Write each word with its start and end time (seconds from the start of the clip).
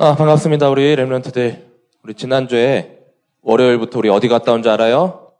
아, 0.00 0.14
반갑습니다. 0.14 0.68
우리 0.70 0.94
랩런트들. 0.94 1.66
우리 2.04 2.14
지난주에 2.14 2.98
월요일부터 3.42 3.98
우리 3.98 4.08
어디 4.08 4.28
갔다 4.28 4.52
온 4.52 4.62
줄 4.62 4.70
알아요? 4.70 5.32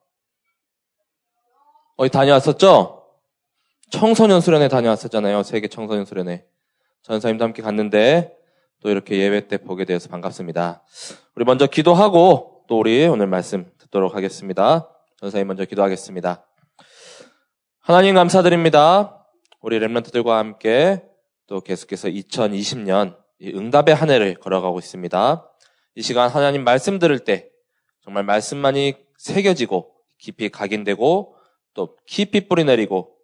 어디 1.96 2.11
다녀왔었죠? 2.11 3.04
청소년 3.90 4.40
수련회 4.40 4.68
다녀왔었잖아요. 4.68 5.42
세계 5.44 5.68
청소년 5.68 6.04
수련회. 6.04 6.44
전사님도 7.02 7.44
함께 7.44 7.62
갔는데 7.62 8.36
또 8.80 8.90
이렇게 8.90 9.18
예배 9.18 9.46
때 9.48 9.58
보게 9.58 9.84
되어서 9.84 10.08
반갑습니다. 10.08 10.82
우리 11.36 11.45
먼저 11.45 11.66
기도하고 11.66 12.64
또 12.68 12.79
우리 12.79 13.06
오늘 13.06 13.27
말씀 13.27 13.70
듣도록 13.79 14.14
하겠습니다. 14.14 14.88
전사님 15.18 15.46
먼저 15.46 15.64
기도하겠습니다. 15.64 16.45
하나님 17.80 18.14
감사드립니다. 18.16 19.25
우리 19.61 19.79
랩런트들과 19.80 20.30
함께 20.36 21.02
또 21.46 21.61
계속해서 21.61 22.09
2020년 22.09 23.16
응답의 23.43 23.95
한 23.95 24.11
해를 24.11 24.34
걸어가고 24.34 24.79
있습니다. 24.79 25.50
이 25.95 26.02
시간 26.02 26.30
하나님 26.30 26.65
말씀 26.65 26.98
들을 26.98 27.19
때 27.19 27.48
정말 28.02 28.24
말씀만이 28.24 28.95
새겨지고 29.16 29.92
깊이 30.19 30.48
각인되고 30.48 31.34
또 31.74 31.97
깊이 32.06 32.48
뿌리 32.48 32.64
내리고 32.64 33.14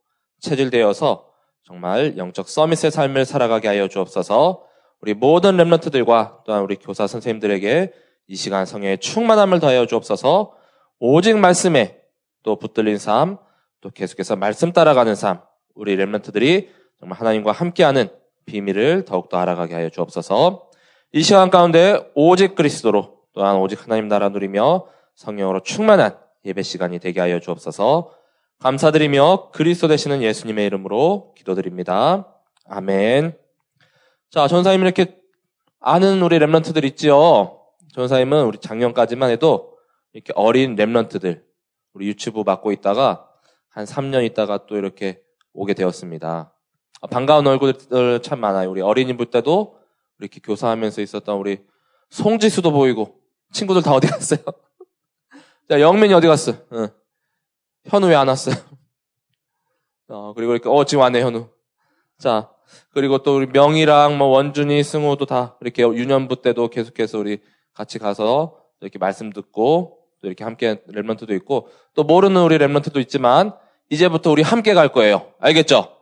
체질되어서 0.41 1.29
정말 1.65 2.17
영적 2.17 2.49
서밋의 2.49 2.91
삶을 2.91 3.25
살아가게 3.25 3.69
하여 3.69 3.89
주옵소서 3.89 4.65
우리 5.01 5.15
모든 5.15 5.57
랩런트들과 5.57 6.45
또한 6.45 6.63
우리 6.63 6.77
교사 6.77 7.07
선생님들에게 7.07 7.93
이 8.27 8.37
시간 8.37 8.67
성령의 8.67 8.99
충만함을 8.99 9.61
더하여 9.61 9.87
주옵소서 9.87 10.55
오직 10.99 11.37
말씀에 11.39 12.01
또 12.43 12.57
붙들린 12.57 12.99
삶, 12.99 13.39
또 13.81 13.91
계속해서 13.91 14.37
말씀 14.37 14.73
따라가는 14.73 15.15
삶, 15.15 15.41
우리 15.75 15.97
랩런트들이 15.97 16.69
정말 16.99 17.19
하나님과 17.19 17.53
함께하는 17.53 18.09
비밀을 18.47 19.05
더욱더 19.05 19.39
알아가게 19.39 19.75
하여 19.75 19.89
주옵소서. 19.91 20.71
이 21.13 21.23
시간 21.23 21.51
가운데 21.51 22.11
오직 22.15 22.55
그리스도로 22.55 23.19
또한 23.33 23.57
오직 23.57 23.83
하나님 23.83 24.09
나라 24.09 24.29
누리며 24.29 24.87
성령으로 25.15 25.61
충만한 25.61 26.19
예배 26.45 26.63
시간이 26.63 26.99
되게 26.99 27.21
하여 27.21 27.41
주옵소서. 27.41 28.13
감사드리며 28.61 29.51
그리스도 29.53 29.89
되시는 29.89 30.23
예수님의 30.23 30.67
이름으로 30.67 31.35
기도드립니다. 31.37 32.35
아멘. 32.67 33.37
자, 34.31 34.49
전사님 34.49 34.83
이렇게 34.83 35.19
아는 35.81 36.23
우리 36.23 36.39
랩런트들 36.39 36.85
있지요. 36.85 37.61
전사님은 37.93 38.47
우리 38.47 38.59
작년까지만 38.59 39.31
해도 39.31 39.77
이렇게 40.13 40.33
어린 40.35 40.77
랩런트들 40.77 41.43
우리 41.93 42.09
유튜브 42.09 42.43
맡고 42.45 42.73
있다가 42.73 43.29
한 43.69 43.85
3년 43.85 44.25
있다가 44.25 44.67
또 44.67 44.77
이렇게 44.77 45.21
오게 45.53 45.75
되었습니다. 45.75 46.54
아, 47.05 47.07
반가운 47.07 47.47
얼굴들 47.47 48.23
참 48.23 48.41
많아요. 48.41 48.71
우리 48.71 48.81
어린이부 48.81 49.27
때도 49.27 49.77
이렇게 50.21 50.41
교사하면서 50.43 51.03
있었던 51.03 51.37
우리 51.37 51.59
송지수도 52.09 52.73
보이고 52.73 53.21
친구들 53.53 53.83
다 53.83 53.93
어디 53.93 54.07
갔어요? 54.07 54.39
자, 55.69 55.83
영민이 55.83 56.15
어디 56.15 56.27
갔어? 56.27 56.55
응. 56.73 56.89
현우 57.85 58.07
왜 58.07 58.15
안 58.15 58.29
왔어요? 58.29 58.55
어, 60.09 60.33
그리고 60.35 60.53
이렇게 60.53 60.71
어 60.71 60.85
지금 60.85 61.03
왔네 61.03 61.21
현우. 61.21 61.49
자, 62.19 62.51
그리고 62.95 63.19
또 63.19 63.37
우리 63.37 63.49
명이랑 63.49 64.17
뭐 64.17 64.29
원준이, 64.29 64.83
승우도 64.83 65.27
다 65.27 65.59
이렇게 65.61 65.83
유년부 65.83 66.41
때도 66.41 66.69
계속해서 66.69 67.19
우리 67.19 67.43
같이 67.75 67.99
가서 67.99 68.57
이렇게 68.81 68.99
말씀 68.99 69.31
듣고 69.31 69.99
또 70.23 70.27
이렇게 70.27 70.43
함께 70.43 70.77
랩런트도 70.89 71.33
있고 71.33 71.69
또 71.93 72.03
모르는 72.03 72.41
우리 72.41 72.57
랩런트도 72.57 72.99
있지만 73.03 73.53
이제부터 73.91 74.31
우리 74.31 74.41
함께 74.41 74.73
갈 74.73 74.89
거예요. 74.91 75.35
알겠죠? 75.39 75.94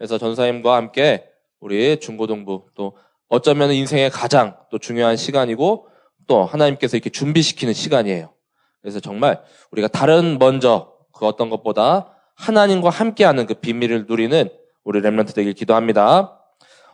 그래서 0.00 0.16
전사님과 0.16 0.76
함께 0.76 1.28
우리 1.60 2.00
중고등부 2.00 2.68
또 2.74 2.96
어쩌면 3.28 3.70
인생의 3.70 4.08
가장 4.08 4.56
또 4.70 4.78
중요한 4.78 5.14
시간이고 5.14 5.88
또 6.26 6.42
하나님께서 6.46 6.96
이렇게 6.96 7.10
준비시키는 7.10 7.74
시간이에요. 7.74 8.32
그래서 8.80 8.98
정말 8.98 9.42
우리가 9.72 9.88
다른 9.88 10.38
먼저 10.38 10.96
그 11.12 11.26
어떤 11.26 11.50
것보다 11.50 12.16
하나님과 12.34 12.88
함께하는 12.88 13.44
그 13.44 13.52
비밀을 13.52 14.06
누리는 14.08 14.48
우리 14.84 15.02
렘런트 15.02 15.34
되길 15.34 15.52
기도합니다. 15.52 16.40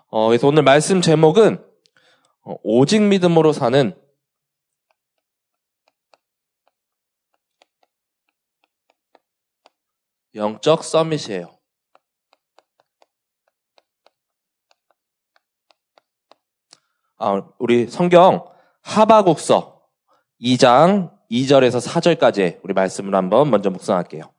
어, 0.09 0.27
그래서 0.27 0.49
오늘 0.49 0.65
말씀 0.65 1.01
제목은 1.01 1.65
어, 2.43 2.57
오직 2.65 3.03
믿음으로 3.03 3.53
사는 3.53 3.95
영적 10.35 10.83
서밋이에요. 10.83 11.56
아, 17.19 17.43
우리 17.59 17.87
성경 17.89 18.45
하바국서 18.83 19.81
2장 20.41 21.11
2절에서 21.31 21.81
4절까지 21.81 22.61
우리 22.63 22.75
말씀을 22.75 23.15
한번 23.15 23.51
먼저 23.51 23.71
묵상할게요. 23.71 24.31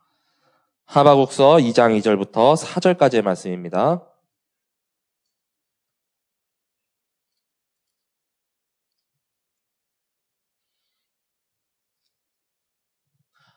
하바국서 0.86 1.58
2장 1.58 2.00
2절부터 2.00 2.56
4절까지의 2.56 3.24
말씀입니다. 3.24 4.04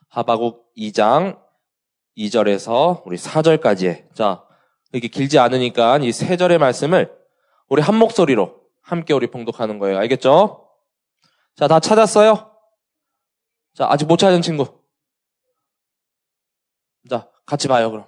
하바국 0.09 0.73
2장 0.75 1.39
2절에서 2.17 3.01
우리 3.05 3.17
4절까지의 3.17 4.13
자 4.13 4.43
이렇게 4.91 5.07
길지 5.07 5.39
않으니까 5.39 5.99
이 5.99 6.11
세 6.11 6.35
절의 6.35 6.57
말씀을 6.57 7.15
우리 7.69 7.81
한 7.81 7.95
목소리로 7.95 8.60
함께 8.81 9.13
우리 9.13 9.27
봉독하는 9.27 9.79
거예요. 9.79 9.97
알겠죠? 9.97 10.67
자, 11.55 11.67
다 11.67 11.79
찾았어요? 11.79 12.51
자, 13.73 13.87
아직 13.89 14.05
못 14.05 14.17
찾은 14.17 14.41
친구. 14.41 14.67
자, 17.09 17.29
같이 17.45 17.67
봐요, 17.67 17.91
그럼. 17.91 18.05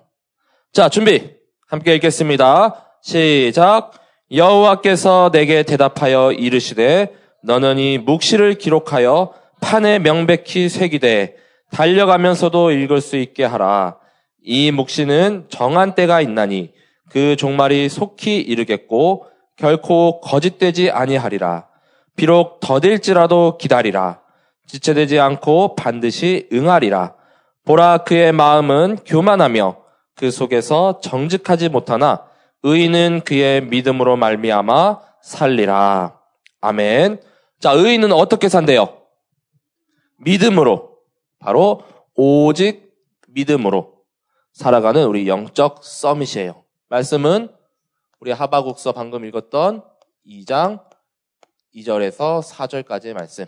자, 0.72 0.90
준비. 0.90 1.36
함께 1.68 1.96
읽겠습니다. 1.96 2.98
시작. 3.02 3.92
여호와께서 4.32 5.30
내게 5.32 5.64
대답하여 5.64 6.32
이르시되 6.32 7.16
너는 7.44 7.78
이 7.78 7.98
묵시를 7.98 8.56
기록하여 8.56 9.34
판에 9.62 10.00
명백히 10.00 10.70
새기되 10.70 11.36
달려가면서도 11.72 12.72
읽을 12.72 13.02
수 13.02 13.18
있게 13.18 13.44
하라. 13.44 14.00
이 14.42 14.72
묵시는 14.72 15.48
정한 15.50 15.96
때가 15.96 16.22
있나니 16.22 16.74
그 17.10 17.36
종말이 17.36 17.90
속히 17.90 18.40
이르겠고 18.40 19.28
결코 19.56 20.20
거짓되지 20.22 20.92
아니하리라. 20.92 21.68
비록 22.16 22.60
더딜지라도 22.60 23.58
기다리라. 23.58 24.22
지체되지 24.68 25.20
않고 25.20 25.76
반드시 25.76 26.48
응하리라. 26.52 27.16
보라 27.66 28.00
그의 28.00 28.32
마음은 28.32 28.98
교만하며 29.06 29.78
그 30.16 30.32
속에서 30.32 31.00
정직하지 31.02 31.70
못하나 31.70 32.26
의인은 32.64 33.22
그의 33.26 33.62
믿음으로 33.66 34.16
말미암아 34.16 35.00
살리라. 35.22 36.20
아멘. 36.62 37.22
자, 37.60 37.72
의인은 37.72 38.12
어떻게 38.12 38.50
산대요? 38.50 38.98
믿음으로. 40.18 40.98
바로 41.40 41.82
오직 42.16 42.94
믿음으로 43.30 43.94
살아가는 44.54 45.04
우리 45.06 45.28
영적 45.28 45.80
서밋이에요. 45.84 46.64
말씀은 46.90 47.50
우리 48.24 48.32
하바국서 48.32 48.94
방금 48.94 49.26
읽었던 49.26 49.84
2장 50.26 50.82
2절에서 51.76 52.42
4절까지의 52.42 53.12
말씀. 53.12 53.44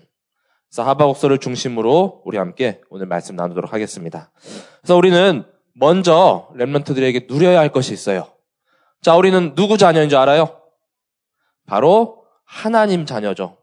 그래서 0.67 0.83
하바국서를 0.83 1.37
중심으로 1.37 2.23
우리 2.25 2.37
함께 2.37 2.81
오늘 2.89 3.05
말씀 3.05 3.37
나누도록 3.37 3.71
하겠습니다. 3.71 4.33
그래서 4.81 4.97
우리는 4.97 5.49
먼저 5.75 6.51
랩런트들에게 6.55 7.31
누려야 7.31 7.57
할 7.57 7.71
것이 7.71 7.93
있어요. 7.93 8.29
자, 9.01 9.15
우리는 9.15 9.55
누구 9.55 9.77
자녀인 9.77 10.09
줄 10.09 10.17
알아요? 10.17 10.61
바로 11.65 12.25
하나님 12.43 13.05
자녀죠. 13.05 13.57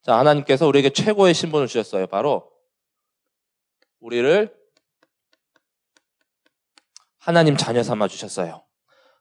자, 0.00 0.16
하나님께서 0.16 0.66
우리에게 0.66 0.88
최고의 0.88 1.34
신분을 1.34 1.66
주셨어요. 1.66 2.06
바로 2.06 2.50
우리를 4.00 4.57
하나님 7.18 7.56
자녀 7.56 7.82
삼아 7.82 8.08
주셨어요. 8.08 8.62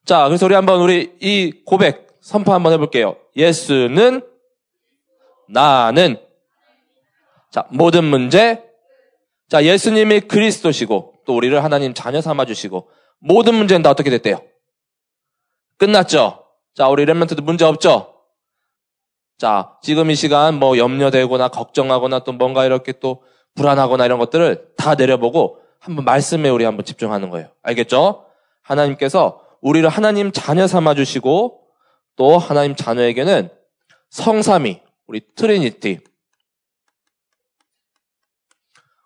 자, 0.05 0.25
그래서 0.27 0.45
우리 0.45 0.55
한번 0.55 0.79
우리 0.81 1.17
이 1.19 1.63
고백 1.65 2.07
선포 2.21 2.53
한번 2.53 2.73
해볼게요. 2.73 3.17
예수는 3.35 4.21
나는 5.49 6.17
자 7.51 7.65
모든 7.71 8.03
문제 8.03 8.63
자 9.49 9.63
예수님이 9.63 10.21
그리스도시고 10.21 11.13
또 11.25 11.35
우리를 11.35 11.63
하나님 11.63 11.93
자녀 11.93 12.21
삼아 12.21 12.45
주시고 12.45 12.89
모든 13.19 13.55
문제는 13.55 13.81
다 13.81 13.89
어떻게 13.89 14.09
됐대요? 14.09 14.41
끝났죠. 15.77 16.43
자 16.75 16.87
우리 16.89 17.05
렘런트도 17.05 17.43
문제 17.43 17.65
없죠. 17.65 18.13
자 19.37 19.77
지금 19.81 20.11
이 20.11 20.15
시간 20.15 20.55
뭐 20.59 20.77
염려되거나 20.77 21.47
걱정하거나 21.49 22.19
또 22.19 22.33
뭔가 22.33 22.65
이렇게 22.65 22.91
또 22.93 23.23
불안하거나 23.55 24.05
이런 24.05 24.19
것들을 24.19 24.73
다 24.77 24.95
내려놓고 24.95 25.59
한번 25.79 26.05
말씀에 26.05 26.49
우리 26.49 26.63
한번 26.65 26.85
집중하는 26.85 27.29
거예요. 27.29 27.51
알겠죠? 27.61 28.25
하나님께서 28.61 29.43
우리를 29.61 29.87
하나님 29.89 30.31
자녀 30.31 30.67
삼아 30.67 30.95
주시고 30.95 31.67
또 32.15 32.37
하나님 32.37 32.75
자녀에게는 32.75 33.49
성삼위, 34.09 34.81
우리 35.05 35.21
Trinity. 35.35 35.99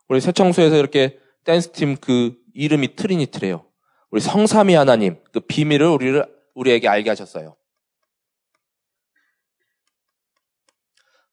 우리 0.08 0.22
새청소에서 0.22 0.76
이렇게 0.76 1.20
댄스팀 1.44 1.98
그 1.98 2.36
이름이 2.54 2.96
Trinity래요. 2.96 3.66
우리 4.10 4.22
성삼위 4.22 4.74
하나님, 4.74 5.24
그 5.32 5.40
비밀을 5.40 5.88
우리를, 5.88 6.26
우리에게 6.54 6.88
알게 6.88 7.10
하셨어요. 7.10 7.56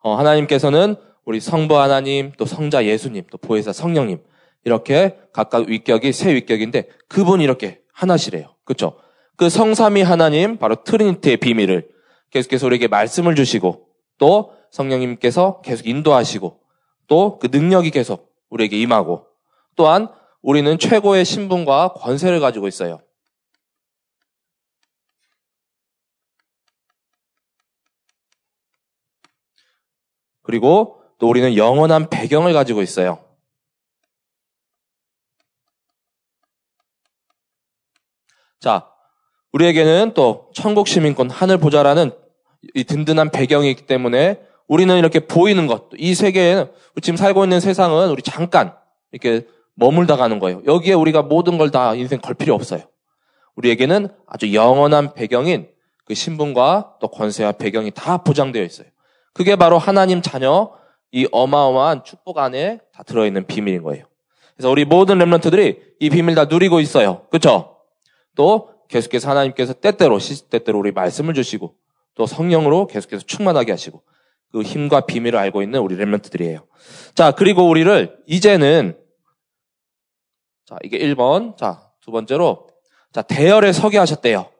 어, 0.00 0.14
하나님께서는 0.14 0.94
우리 1.24 1.40
성부 1.40 1.78
하나님, 1.78 2.32
또 2.38 2.46
성자 2.46 2.84
예수님, 2.84 3.24
또 3.30 3.38
보혜사 3.38 3.72
성령님, 3.72 4.22
이렇게 4.64 5.18
각각 5.32 5.68
위격이 5.68 6.12
세 6.12 6.34
위격인데 6.34 6.88
그분이 7.08 7.42
이렇게 7.42 7.80
하나시래요. 7.92 8.54
그렇죠? 8.64 8.98
그 9.36 9.48
성삼위 9.48 10.02
하나님 10.02 10.58
바로 10.58 10.82
트리니티의 10.82 11.38
비밀을 11.38 11.88
계속해서 12.30 12.66
우리에게 12.66 12.88
말씀을 12.88 13.34
주시고 13.34 13.86
또 14.18 14.52
성령님께서 14.70 15.60
계속 15.62 15.86
인도하시고 15.86 16.60
또 17.06 17.38
그 17.38 17.48
능력이 17.50 17.90
계속 17.90 18.34
우리에게 18.50 18.78
임하고 18.78 19.26
또한 19.76 20.08
우리는 20.42 20.78
최고의 20.78 21.24
신분과 21.24 21.94
권세를 21.94 22.40
가지고 22.40 22.68
있어요. 22.68 23.00
그리고 30.42 31.02
또 31.18 31.28
우리는 31.28 31.56
영원한 31.56 32.08
배경을 32.08 32.52
가지고 32.52 32.82
있어요. 32.82 33.27
자, 38.68 38.86
우리에게는 39.52 40.12
또 40.12 40.50
천국 40.52 40.88
시민권, 40.88 41.30
하늘 41.30 41.56
보좌라는 41.56 42.10
이 42.74 42.84
든든한 42.84 43.30
배경이 43.30 43.70
있기 43.70 43.86
때문에 43.86 44.42
우리는 44.66 44.94
이렇게 44.98 45.20
보이는 45.20 45.66
것, 45.66 45.84
이 45.96 46.14
세계에는 46.14 46.70
지금 47.00 47.16
살고 47.16 47.44
있는 47.44 47.60
세상은 47.60 48.10
우리 48.10 48.20
잠깐 48.20 48.74
이렇게 49.10 49.46
머물다 49.74 50.16
가는 50.16 50.38
거예요. 50.38 50.60
여기에 50.66 50.92
우리가 50.92 51.22
모든 51.22 51.56
걸 51.56 51.70
다 51.70 51.94
인생 51.94 52.20
걸 52.20 52.34
필요 52.34 52.54
없어요. 52.54 52.82
우리에게는 53.56 54.08
아주 54.26 54.52
영원한 54.52 55.14
배경인 55.14 55.68
그 56.04 56.12
신분과 56.12 56.96
또 57.00 57.08
권세와 57.08 57.52
배경이 57.52 57.90
다 57.92 58.18
보장되어 58.18 58.62
있어요. 58.62 58.88
그게 59.32 59.56
바로 59.56 59.78
하나님 59.78 60.20
자녀 60.20 60.72
이 61.10 61.26
어마어마한 61.32 62.04
축복 62.04 62.36
안에 62.36 62.80
다 62.92 63.02
들어있는 63.02 63.46
비밀인 63.46 63.82
거예요. 63.82 64.04
그래서 64.54 64.70
우리 64.70 64.84
모든 64.84 65.16
렘런트들이 65.16 65.80
이 66.00 66.10
비밀 66.10 66.34
다 66.34 66.44
누리고 66.44 66.80
있어요. 66.80 67.22
그렇죠? 67.30 67.77
또 68.34 68.70
계속해서 68.88 69.30
하나님께서 69.30 69.74
때때로 69.74 70.18
시시때때로 70.18 70.78
우리 70.78 70.92
말씀을 70.92 71.34
주시고 71.34 71.76
또 72.14 72.26
성령으로 72.26 72.86
계속해서 72.86 73.24
충만하게 73.26 73.72
하시고 73.72 74.02
그 74.50 74.62
힘과 74.62 75.02
비밀을 75.02 75.38
알고 75.38 75.62
있는 75.62 75.80
우리 75.80 75.96
렘런트들이에요. 75.96 76.66
자, 77.14 77.32
그리고 77.32 77.68
우리를 77.68 78.18
이제는 78.26 78.98
자, 80.64 80.76
이게 80.82 80.98
1번. 80.98 81.56
자, 81.56 81.90
두 82.00 82.10
번째로 82.10 82.68
자, 83.12 83.22
대열에 83.22 83.72
서게 83.72 83.98
하셨대요. 83.98 84.50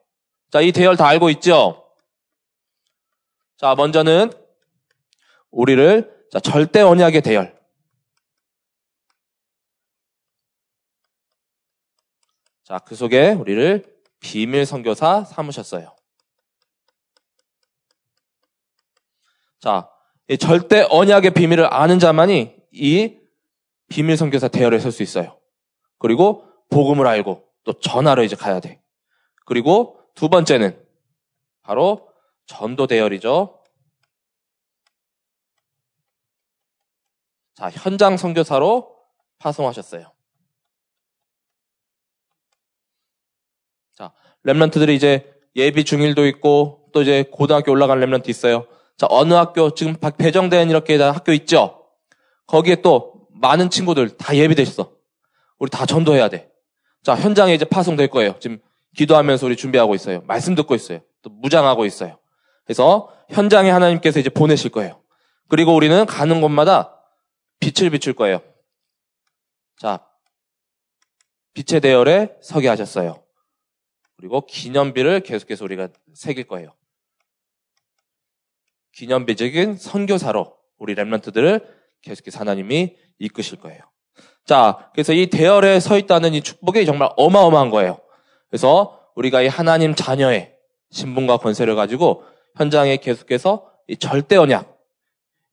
자, 0.51 0.61
이 0.61 0.71
대열 0.71 0.97
다 0.97 1.07
알고 1.07 1.29
있죠? 1.31 1.85
자, 3.57 3.75
먼저는 3.75 4.31
우리를 5.51 6.11
자, 6.31 6.39
절대 6.39 6.81
언약의 6.81 7.21
대열. 7.21 7.58
자, 12.69 12.77
그 12.77 12.93
속에 12.93 13.31
우리를 13.31 13.83
비밀 14.19 14.63
선교사 14.63 15.23
삼으셨어요. 15.23 15.95
자, 19.59 19.89
이 20.27 20.37
절대 20.37 20.85
언약의 20.87 21.33
비밀을 21.33 21.73
아는 21.73 21.97
자만이 21.97 22.55
이 22.71 23.17
비밀 23.87 24.17
선교사 24.17 24.49
대열에 24.49 24.77
설 24.77 24.91
수 24.91 25.01
있어요. 25.01 25.39
그리고 25.97 26.45
복음을 26.69 27.07
알고 27.07 27.43
또 27.63 27.73
전하러 27.79 28.23
이제 28.23 28.35
가야 28.35 28.59
돼. 28.59 28.79
그리고 29.47 29.99
두 30.13 30.29
번째는 30.29 30.79
바로 31.63 32.13
전도 32.45 32.85
대열이죠. 32.85 33.63
자, 37.55 37.71
현장 37.71 38.15
선교사로 38.15 38.95
파송하셨어요. 39.39 40.18
랩런트들이 44.53 44.89
이제 44.89 45.31
예비 45.55 45.83
중일도 45.83 46.25
있고 46.27 46.85
또 46.93 47.01
이제 47.01 47.23
고등학교 47.31 47.71
올라간 47.71 47.99
랩런트 47.99 48.29
있어요. 48.29 48.65
자, 48.97 49.07
어느 49.09 49.33
학교 49.33 49.73
지금 49.73 49.95
배정된 49.95 50.69
이렇게 50.69 50.97
학교 50.97 51.31
있죠? 51.33 51.85
거기에 52.47 52.77
또 52.81 53.27
많은 53.31 53.69
친구들 53.69 54.17
다 54.17 54.35
예비돼 54.35 54.61
있어. 54.63 54.91
우리 55.57 55.69
다 55.69 55.85
전도해야 55.85 56.29
돼. 56.29 56.49
자, 57.03 57.15
현장에 57.15 57.53
이제 57.53 57.65
파송될 57.65 58.09
거예요. 58.09 58.35
지금 58.39 58.59
기도하면서 58.95 59.45
우리 59.45 59.55
준비하고 59.55 59.95
있어요. 59.95 60.21
말씀 60.25 60.55
듣고 60.55 60.75
있어요. 60.75 60.99
또 61.21 61.29
무장하고 61.29 61.85
있어요. 61.85 62.17
그래서 62.65 63.09
현장에 63.29 63.69
하나님께서 63.69 64.19
이제 64.19 64.29
보내실 64.29 64.71
거예요. 64.71 65.01
그리고 65.47 65.75
우리는 65.75 66.05
가는 66.05 66.41
곳마다 66.41 66.95
빛을 67.59 67.89
비출 67.89 68.13
거예요. 68.13 68.41
자, 69.77 70.05
빛의 71.53 71.81
대열에 71.81 72.35
서게 72.41 72.67
하셨어요. 72.67 73.21
그리고 74.19 74.45
기념비를 74.45 75.21
계속해서 75.21 75.63
우리가 75.63 75.87
새길 76.13 76.43
거예요. 76.43 76.73
기념비적인 78.91 79.77
선교사로 79.77 80.53
우리 80.77 80.93
랩런트들을 80.93 81.65
계속해서 82.01 82.39
하나님이 82.39 82.97
이끄실 83.17 83.59
거예요. 83.59 83.79
자, 84.43 84.89
그래서 84.91 85.13
이 85.13 85.27
대열에 85.27 85.79
서 85.79 85.97
있다는 85.97 86.33
이 86.33 86.41
축복이 86.41 86.85
정말 86.85 87.09
어마어마한 87.15 87.69
거예요. 87.69 88.01
그래서 88.49 88.99
우리가 89.15 89.41
이 89.41 89.47
하나님 89.47 89.95
자녀의 89.95 90.53
신분과 90.91 91.37
권세를 91.37 91.75
가지고 91.75 92.25
현장에 92.57 92.97
계속해서 92.97 93.71
이 93.87 93.95
절대 93.95 94.35
언약, 94.35 94.77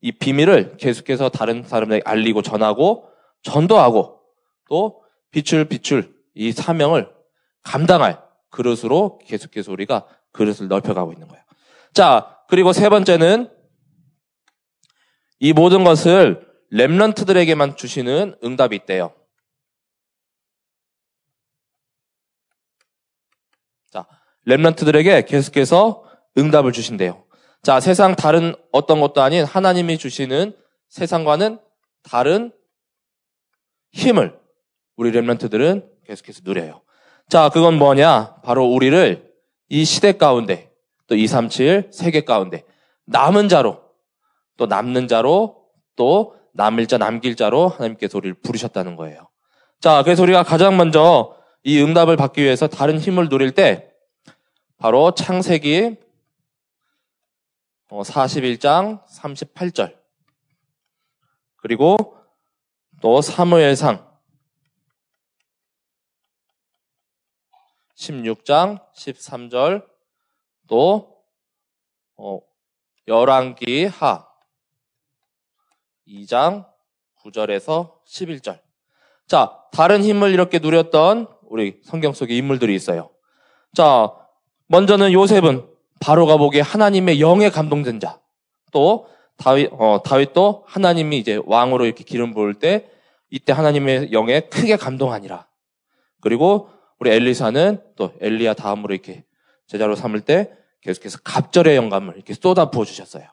이 0.01 0.11
비밀을 0.11 0.75
계속해서 0.75 1.29
다른 1.29 1.63
사람에게 1.63 2.01
알리고 2.03 2.41
전하고 2.41 3.07
전도하고 3.43 4.19
또 4.67 5.03
비출 5.31 5.63
비출 5.69 6.13
이 6.33 6.51
사명을 6.51 7.09
감당할 7.63 8.26
그릇으로 8.49 9.19
계속해서 9.25 9.71
우리가 9.71 10.07
그릇을 10.31 10.67
넓혀가고 10.67 11.13
있는 11.13 11.27
거예요. 11.27 11.43
자, 11.93 12.37
그리고 12.47 12.73
세 12.73 12.89
번째는 12.89 13.51
이 15.39 15.53
모든 15.53 15.83
것을 15.83 16.47
랩런트들에게만 16.71 17.77
주시는 17.77 18.35
응답이 18.43 18.75
있대요. 18.75 19.13
자, 23.91 24.05
랩런트들에게 24.47 25.27
계속해서 25.27 26.03
응답을 26.37 26.71
주신대요. 26.71 27.25
자, 27.63 27.79
세상 27.79 28.15
다른 28.15 28.55
어떤 28.71 29.01
것도 29.01 29.21
아닌 29.21 29.43
하나님이 29.43 29.97
주시는 29.97 30.55
세상과는 30.89 31.59
다른 32.03 32.51
힘을 33.91 34.39
우리 34.95 35.11
랩런트들은 35.11 36.05
계속해서 36.05 36.41
누려요. 36.43 36.81
자, 37.29 37.49
그건 37.49 37.77
뭐냐? 37.77 38.35
바로 38.41 38.65
우리를 38.65 39.33
이 39.67 39.83
시대 39.83 40.13
가운데, 40.13 40.71
또 41.07 41.15
237 41.15 41.89
세계 41.91 42.21
가운데, 42.21 42.63
남은 43.05 43.49
자로, 43.49 43.81
또 44.55 44.65
남는 44.65 45.09
자로, 45.09 45.65
또 45.97 46.37
남을 46.53 46.87
자, 46.87 46.97
남길 46.97 47.35
자로 47.35 47.67
하나님께서 47.67 48.17
우리를 48.17 48.35
부르셨다는 48.41 48.95
거예요. 48.95 49.27
자, 49.81 50.03
그래서 50.03 50.23
우리가 50.23 50.43
가장 50.43 50.77
먼저 50.77 51.35
이 51.63 51.81
응답을 51.81 52.15
받기 52.15 52.41
위해서 52.41 52.67
다른 52.67 52.97
힘을 52.97 53.27
누릴 53.27 53.51
때, 53.51 53.91
바로 54.77 55.11
창세기 55.11 55.97
41장 57.89 59.01
어, 59.01 59.05
38절, 59.05 59.95
그리고 61.57 62.15
또 63.01 63.21
사무엘상 63.21 64.06
16장 67.97 68.79
13절 68.95 69.85
또 70.67 71.17
어, 72.15 72.39
열왕기 73.07 73.85
하 73.85 74.27
2장 76.07 76.65
9절에서 77.23 77.93
11절. 78.05 78.59
자, 79.27 79.59
다른 79.71 80.03
힘을 80.03 80.31
이렇게 80.31 80.59
누렸던 80.59 81.27
우리 81.43 81.81
성경 81.83 82.13
속에 82.13 82.35
인물들이 82.35 82.73
있어요. 82.75 83.09
자, 83.73 84.13
먼저는 84.67 85.11
요셉은 85.11 85.67
바로가 85.99 86.37
보기에 86.37 86.61
하나님의 86.61 87.19
영에 87.19 87.49
감동된 87.49 87.99
자. 87.99 88.19
또 88.71 89.07
다윗 89.37 89.69
어, 89.73 90.01
다윗도 90.03 90.63
하나님이 90.67 91.17
이제 91.17 91.39
왕으로 91.45 91.85
이렇게 91.85 92.03
기름 92.03 92.33
부을 92.33 92.53
때 92.53 92.89
이때 93.29 93.53
하나님의 93.53 94.11
영에 94.11 94.41
크게 94.41 94.77
감동하니라. 94.77 95.47
그리고 96.21 96.69
우리 96.99 97.11
엘리사는 97.11 97.81
또 97.95 98.13
엘리야 98.19 98.53
다음으로 98.53 98.93
이렇게 98.93 99.23
제자로 99.67 99.95
삼을 99.95 100.21
때 100.21 100.51
계속해서 100.81 101.19
갑절의 101.23 101.75
영감을 101.75 102.15
이렇게 102.15 102.33
쏟아 102.33 102.69
부어 102.71 102.85
주셨어요. 102.85 103.23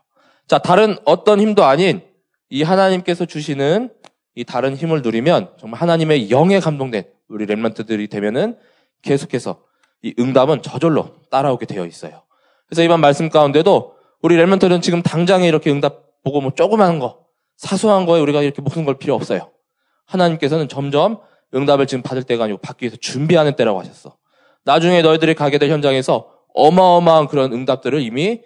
자, 0.47 0.59
다른 0.59 0.97
어떤 1.05 1.41
힘도 1.41 1.65
아닌 1.65 2.03
이 2.51 2.63
하나님께서 2.63 3.25
주시는 3.25 3.91
이 4.35 4.45
다른 4.45 4.77
힘을 4.77 5.03
누리면 5.03 5.55
정말 5.59 5.81
하나님의 5.81 6.31
영에 6.31 6.61
감동된 6.61 7.05
우리 7.29 7.47
랩런트들이 7.47 8.11
되면은 8.11 8.59
계속해서 9.03 9.63
이 10.03 10.15
응답은 10.19 10.63
저절로 10.63 11.17
따라오게 11.31 11.67
되어 11.67 11.87
있어요. 11.87 12.23
그래서 12.67 12.83
이번 12.83 13.01
말씀 13.01 13.29
가운데도 13.29 13.95
우리 14.23 14.37
랩런트는 14.37 14.83
지금 14.83 15.03
당장에 15.03 15.47
이렇게 15.47 15.71
응답 15.71 16.23
보고 16.23 16.41
뭐 16.41 16.53
조그마한 16.55 16.99
거, 16.99 17.25
사소한 17.57 18.07
거에 18.07 18.21
우리가 18.21 18.43
이렇게 18.43 18.61
목숨 18.61 18.85
걸 18.85 18.99
필요 18.99 19.15
없어요. 19.15 19.51
하나님께서는 20.07 20.69
점점 20.69 21.21
응답을 21.55 21.87
지금 21.87 22.03
받을 22.03 22.23
때가 22.23 22.45
아니고 22.45 22.59
받기 22.59 22.85
위해서 22.85 22.97
준비하는 22.97 23.57
때라고 23.57 23.81
하셨어. 23.81 24.17
나중에 24.65 25.03
너희들이 25.03 25.35
가게 25.35 25.59
될 25.59 25.71
현장에서 25.71 26.31
어마어마한 26.55 27.29
그런 27.29 27.53
응답들을 27.53 28.01
이미 28.01 28.43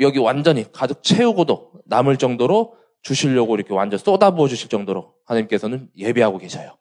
여기 0.00 0.18
완전히 0.18 0.70
가득 0.72 1.02
채우고도 1.02 1.72
남을 1.86 2.16
정도로 2.16 2.74
주시려고 3.02 3.54
이렇게 3.54 3.74
완전 3.74 3.98
쏟아부어 3.98 4.48
주실 4.48 4.68
정도로 4.68 5.14
하나님께서는 5.26 5.88
예비하고 5.96 6.38
계셔요. 6.38 6.76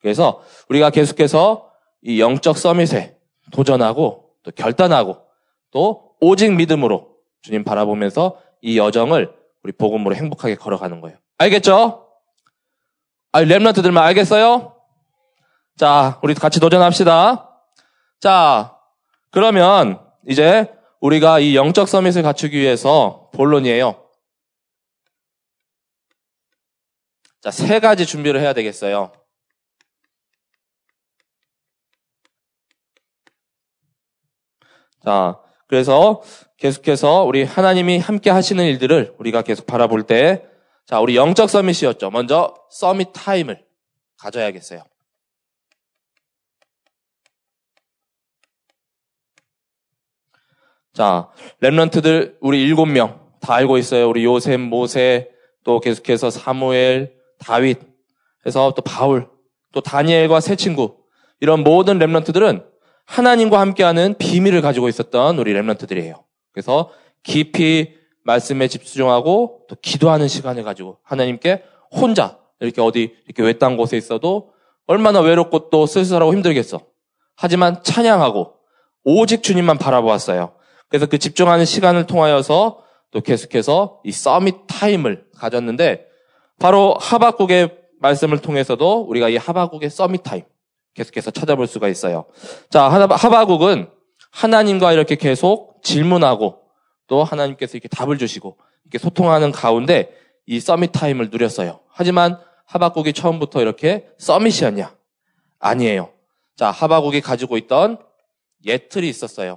그래서 0.00 0.42
우리가 0.68 0.90
계속해서 0.90 1.70
이 2.02 2.20
영적 2.20 2.58
서밋에 2.58 3.16
도전하고 3.52 4.30
또 4.42 4.50
결단하고 4.50 5.18
또 5.70 6.12
오직 6.20 6.54
믿음으로 6.54 7.12
주님 7.42 7.64
바라보면서 7.64 8.38
이 8.60 8.78
여정을 8.78 9.32
우리 9.62 9.72
복음으로 9.72 10.14
행복하게 10.14 10.56
걸어가는 10.56 11.00
거예요. 11.00 11.18
알겠죠? 11.38 12.06
아, 13.32 13.42
랩런트들만 13.42 13.98
알겠어요? 13.98 14.74
자, 15.82 16.20
우리 16.22 16.32
같이 16.32 16.60
도전합시다. 16.60 17.58
자, 18.20 18.78
그러면 19.32 20.00
이제 20.28 20.72
우리가 21.00 21.40
이 21.40 21.56
영적 21.56 21.88
서밋을 21.88 22.22
갖추기 22.22 22.56
위해서 22.56 23.28
본론이에요. 23.34 24.08
자, 27.40 27.50
세 27.50 27.80
가지 27.80 28.06
준비를 28.06 28.40
해야 28.40 28.52
되겠어요. 28.52 29.10
자, 35.04 35.40
그래서 35.66 36.22
계속해서 36.58 37.24
우리 37.24 37.42
하나님이 37.42 37.98
함께 37.98 38.30
하시는 38.30 38.64
일들을 38.64 39.16
우리가 39.18 39.42
계속 39.42 39.66
바라볼 39.66 40.04
때, 40.04 40.46
자, 40.86 41.00
우리 41.00 41.16
영적 41.16 41.50
summit이었죠. 41.50 42.12
먼저 42.12 42.54
summit 42.70 43.08
time을 43.12 43.66
가져야겠어요. 44.18 44.91
자, 50.92 51.28
Remnant들 51.60 52.36
우리 52.40 52.62
일곱 52.62 52.86
명 52.86 53.22
다 53.42 53.54
알고 53.54 53.76
있어요. 53.76 54.08
우리 54.08 54.24
요셉, 54.24 54.60
모세, 54.60 55.28
또 55.64 55.80
계속해서 55.80 56.30
사무엘, 56.30 57.12
다윗, 57.40 57.78
해서 58.46 58.72
또 58.74 58.82
바울, 58.82 59.28
또 59.72 59.80
다니엘과 59.80 60.40
세 60.40 60.56
친구 60.56 60.96
이런 61.40 61.64
모든 61.64 61.98
랩런트들은 61.98 62.64
하나님과 63.04 63.58
함께하는 63.60 64.14
비밀을 64.16 64.62
가지고 64.62 64.88
있었던 64.88 65.38
우리 65.38 65.52
랩런트들이에요. 65.54 66.22
그래서 66.52 66.90
깊이 67.24 67.96
말씀에 68.24 68.68
집중하고 68.68 69.66
또 69.68 69.76
기도하는 69.82 70.28
시간을 70.28 70.62
가지고 70.62 70.98
하나님께 71.02 71.64
혼자 71.90 72.38
이렇게 72.60 72.80
어디 72.80 73.16
이렇게 73.26 73.42
외딴 73.42 73.76
곳에 73.76 73.96
있어도 73.96 74.52
얼마나 74.86 75.20
외롭고 75.20 75.68
또 75.70 75.86
쓸쓸하고 75.86 76.32
힘들겠어. 76.32 76.80
하지만 77.34 77.82
찬양하고 77.82 78.54
오직 79.02 79.42
주님만 79.42 79.78
바라보았어요. 79.78 80.52
그래서 80.92 81.06
그 81.06 81.16
집중하는 81.16 81.64
시간을 81.64 82.06
통하여서 82.06 82.84
또 83.12 83.20
계속해서 83.22 84.02
이 84.04 84.12
summit 84.12 84.66
time을 84.66 85.24
가졌는데 85.34 86.04
바로 86.58 86.94
하박국의 87.00 87.78
말씀을 87.98 88.40
통해서도 88.40 89.00
우리가 89.00 89.30
이 89.30 89.38
하박국의 89.38 89.88
summit 89.88 90.22
time 90.22 90.42
계속해서 90.92 91.30
찾아볼 91.30 91.66
수가 91.66 91.88
있어요. 91.88 92.26
자, 92.68 92.90
하박국은 92.90 93.88
하나님과 94.32 94.92
이렇게 94.92 95.16
계속 95.16 95.82
질문하고 95.82 96.60
또 97.06 97.24
하나님께서 97.24 97.78
이렇게 97.78 97.88
답을 97.88 98.18
주시고 98.18 98.58
이렇게 98.84 98.98
소통하는 98.98 99.50
가운데 99.50 100.12
이 100.44 100.60
summit 100.60 100.92
time을 100.92 101.30
누렸어요. 101.30 101.80
하지만 101.88 102.38
하박국이 102.66 103.14
처음부터 103.14 103.62
이렇게 103.62 104.08
summit이었냐? 104.18 104.94
아니에요. 105.58 106.10
자, 106.54 106.70
하박국이 106.70 107.22
가지고 107.22 107.56
있던 107.56 107.96
예틀이 108.66 109.08
있었어요. 109.08 109.56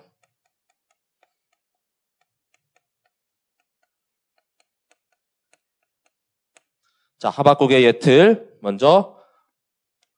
자, 7.20 7.30
하박국의 7.30 7.84
예틀. 7.84 8.50
먼저 8.62 9.16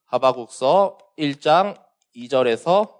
하박국서 0.05 0.97
1장 1.17 1.77
2절에서 2.15 2.91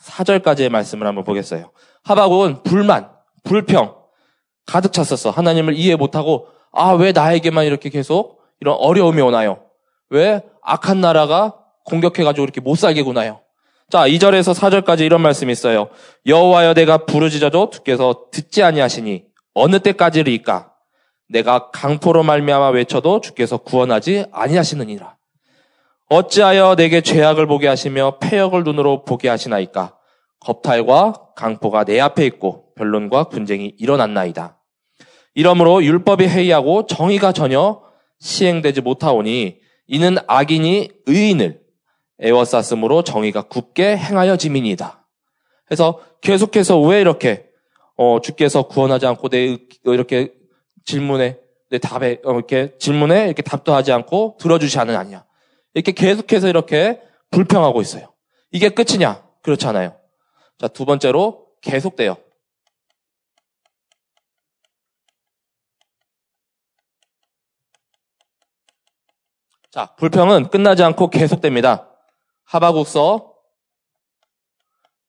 4절까지의 0.00 0.68
말씀을 0.68 1.06
한번 1.06 1.24
보겠어요. 1.24 1.72
하박국은 2.04 2.62
불만, 2.62 3.10
불평 3.42 3.96
가득 4.66 4.92
찼었어. 4.92 5.30
하나님을 5.30 5.74
이해 5.74 5.96
못하고 5.96 6.48
아, 6.72 6.92
왜 6.92 7.12
나에게만 7.12 7.66
이렇게 7.66 7.88
계속 7.88 8.42
이런 8.60 8.76
어려움이 8.76 9.20
오나요? 9.22 9.64
왜 10.10 10.42
악한 10.62 11.00
나라가 11.00 11.58
공격해가지고 11.84 12.44
이렇게 12.44 12.60
못 12.60 12.76
살게 12.76 13.02
구나요? 13.02 13.40
자, 13.90 14.06
2절에서 14.08 14.54
4절까지 14.54 15.00
이런 15.00 15.20
말씀이 15.22 15.52
있어요. 15.52 15.88
여호와여 16.26 16.74
내가 16.74 16.98
부르짖어도 17.06 17.70
주께서 17.70 18.26
듣지 18.30 18.62
아니하시니 18.62 19.24
어느 19.54 19.78
때까지리까? 19.78 20.73
내가 21.28 21.70
강포로 21.70 22.22
말미암아 22.22 22.70
외쳐도 22.70 23.20
주께서 23.20 23.58
구원하지 23.58 24.26
아니하시느니라. 24.32 25.16
어찌하여 26.10 26.76
내게 26.76 27.00
죄악을 27.00 27.46
보게 27.46 27.66
하시며 27.66 28.18
폐역을 28.18 28.64
눈으로 28.64 29.04
보게 29.04 29.28
하시나이까? 29.28 29.96
겁탈과 30.40 31.30
강포가 31.34 31.84
내 31.84 31.98
앞에 32.00 32.26
있고 32.26 32.74
변론과 32.74 33.30
분쟁이 33.30 33.74
일어났나이다. 33.78 34.60
이러므로 35.34 35.82
율법이 35.82 36.28
해이하고 36.28 36.86
정의가 36.86 37.32
전혀 37.32 37.82
시행되지 38.20 38.82
못하오니 38.82 39.58
이는 39.86 40.16
악인이 40.26 40.90
의인을 41.06 41.60
애워쌌으므로 42.20 43.02
정의가 43.02 43.42
굳게 43.42 43.96
행하여 43.96 44.36
지민이다. 44.36 45.06
그래서 45.66 46.00
계속해서 46.20 46.80
왜 46.80 47.00
이렇게 47.00 47.46
어, 47.96 48.20
주께서 48.20 48.62
구원하지 48.68 49.06
않고 49.06 49.28
내 49.28 49.58
이렇게 49.84 50.32
질문에 50.84 51.38
내 51.70 51.78
답에 51.78 52.20
어, 52.24 52.32
이렇게 52.32 52.76
질문에 52.78 53.26
이렇게 53.26 53.42
답도 53.42 53.74
하지 53.74 53.92
않고 53.92 54.36
들어주지 54.40 54.78
않느냐. 54.78 55.24
이렇게 55.74 55.92
계속해서 55.92 56.48
이렇게 56.48 57.00
불평하고 57.30 57.80
있어요. 57.82 58.12
이게 58.50 58.68
끝이냐? 58.68 59.26
그렇지 59.42 59.66
않아요. 59.66 59.96
자, 60.58 60.68
두 60.68 60.84
번째로 60.84 61.48
계속돼요. 61.60 62.16
자, 69.70 69.92
불평은 69.96 70.50
끝나지 70.50 70.84
않고 70.84 71.10
계속됩니다. 71.10 71.90
하바국서 72.44 73.34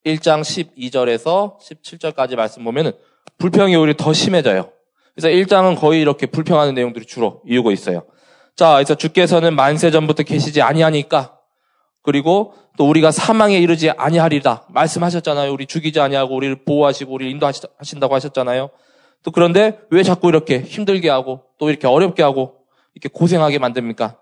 1장 0.05 0.41
12절에서 0.41 1.59
17절까지 1.59 2.35
말씀 2.35 2.63
보면은 2.63 2.93
불평이 3.37 3.75
오히려 3.75 3.93
더 3.95 4.13
심해져요. 4.13 4.71
그래서 5.15 5.29
1장은 5.29 5.79
거의 5.79 6.01
이렇게 6.01 6.25
불평하는 6.25 6.73
내용들이 6.73 7.05
주로 7.05 7.41
이루고 7.45 7.71
있어요. 7.71 8.03
자, 8.55 8.73
그래서 8.73 8.95
주께서는 8.95 9.55
만세 9.55 9.91
전부터 9.91 10.23
계시지 10.23 10.61
아니하니까 10.61 11.37
그리고 12.01 12.53
또 12.77 12.87
우리가 12.87 13.11
사망에 13.11 13.57
이르지 13.57 13.89
아니하리다 13.89 14.67
말씀하셨잖아요. 14.69 15.51
우리 15.51 15.65
죽이지 15.65 15.99
아니하고 15.99 16.35
우리를 16.35 16.63
보호하시고 16.65 17.13
우리를 17.13 17.31
인도하신다고 17.31 18.13
하셨잖아요. 18.13 18.69
또 19.23 19.31
그런데 19.31 19.79
왜 19.89 20.03
자꾸 20.03 20.29
이렇게 20.29 20.59
힘들게 20.59 21.09
하고 21.09 21.41
또 21.57 21.69
이렇게 21.69 21.87
어렵게 21.87 22.21
하고 22.21 22.57
이렇게 22.93 23.09
고생하게 23.11 23.57
만듭니까? 23.59 24.17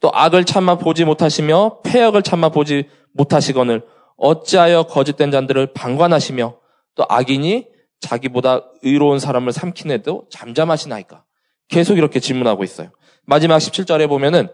또 0.00 0.10
악을 0.12 0.44
참아 0.44 0.78
보지 0.78 1.04
못하시며 1.04 1.80
폐역을 1.84 2.22
참아 2.22 2.50
보지 2.50 2.88
못하시거늘 3.12 3.82
어찌하여 4.16 4.84
거짓된 4.84 5.30
잔들을 5.30 5.72
방관하시며 5.74 6.56
또 6.94 7.06
악인이 7.08 7.66
자기보다 8.00 8.64
의로운 8.82 9.18
사람을 9.18 9.52
삼키네도 9.52 10.28
잠잠하시나이까? 10.30 11.24
계속 11.68 11.98
이렇게 11.98 12.20
질문하고 12.20 12.64
있어요. 12.64 12.90
마지막 13.24 13.58
17절에 13.58 14.08
보면은 14.08 14.48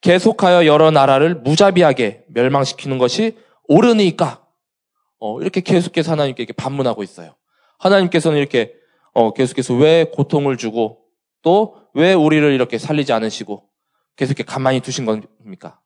계속하여 0.00 0.66
여러 0.66 0.90
나라를 0.90 1.34
무자비하게 1.36 2.24
멸망시키는 2.28 2.98
것이 2.98 3.36
옳으니까 3.68 4.44
어, 5.18 5.40
이렇게 5.40 5.60
계속해서 5.60 6.12
하나님께 6.12 6.46
반문하고 6.52 7.02
있어요. 7.02 7.34
하나님께서는 7.78 8.38
이렇게 8.38 8.74
어, 9.12 9.32
계속해서 9.32 9.74
왜 9.74 10.04
고통을 10.04 10.56
주고 10.56 11.00
또 11.42 11.84
왜 11.94 12.12
우리를 12.12 12.52
이렇게 12.52 12.76
살리지 12.76 13.12
않으시고 13.12 13.64
계속 14.16 14.32
이렇게 14.32 14.42
가만히 14.44 14.80
두신 14.80 15.06
겁니까? 15.06 15.80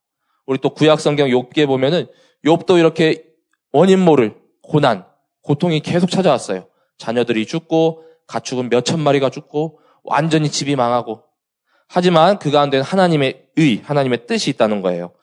우리 0.47 0.59
또 0.59 0.71
구약 0.71 1.01
성경 1.01 1.29
욥기에 1.29 1.67
보면은 1.67 2.07
욥도 2.45 2.79
이렇게 2.79 3.25
원인 3.73 4.01
모를 4.01 4.35
고난, 4.63 5.07
고통이 5.43 5.81
계속 5.81 6.11
찾아왔어요. 6.11 6.67
자녀들이 6.99 7.47
죽고 7.47 8.05
가축은 8.27 8.69
몇천 8.69 9.01
마리가 9.01 9.31
죽고 9.31 9.81
완전히 10.03 10.51
집이 10.51 10.77
망하고 10.77 11.25
하지만 11.89 12.39
그 12.39 12.51
가운데는 12.51 12.85
하나님의 12.85 13.49
의, 13.57 13.79
하나님의 13.79 14.27
뜻이 14.27 14.51
있다는 14.51 14.83
거예요. 14.83 15.15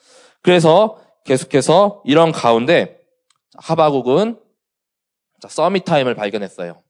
그래서 0.41 0.99
계속해서 1.25 2.01
이런 2.05 2.31
가운데 2.31 2.99
하박국은 3.57 4.39
summit 5.47 5.85
time을 5.85 6.15
발견했어요. 6.15 6.81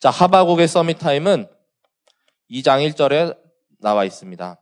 자, 0.00 0.10
하박국의 0.10 0.68
summit 0.68 0.98
time은 0.98 1.48
2장 2.50 2.88
1절에 2.88 3.36
나와 3.80 4.04
있습니다. 4.04 4.60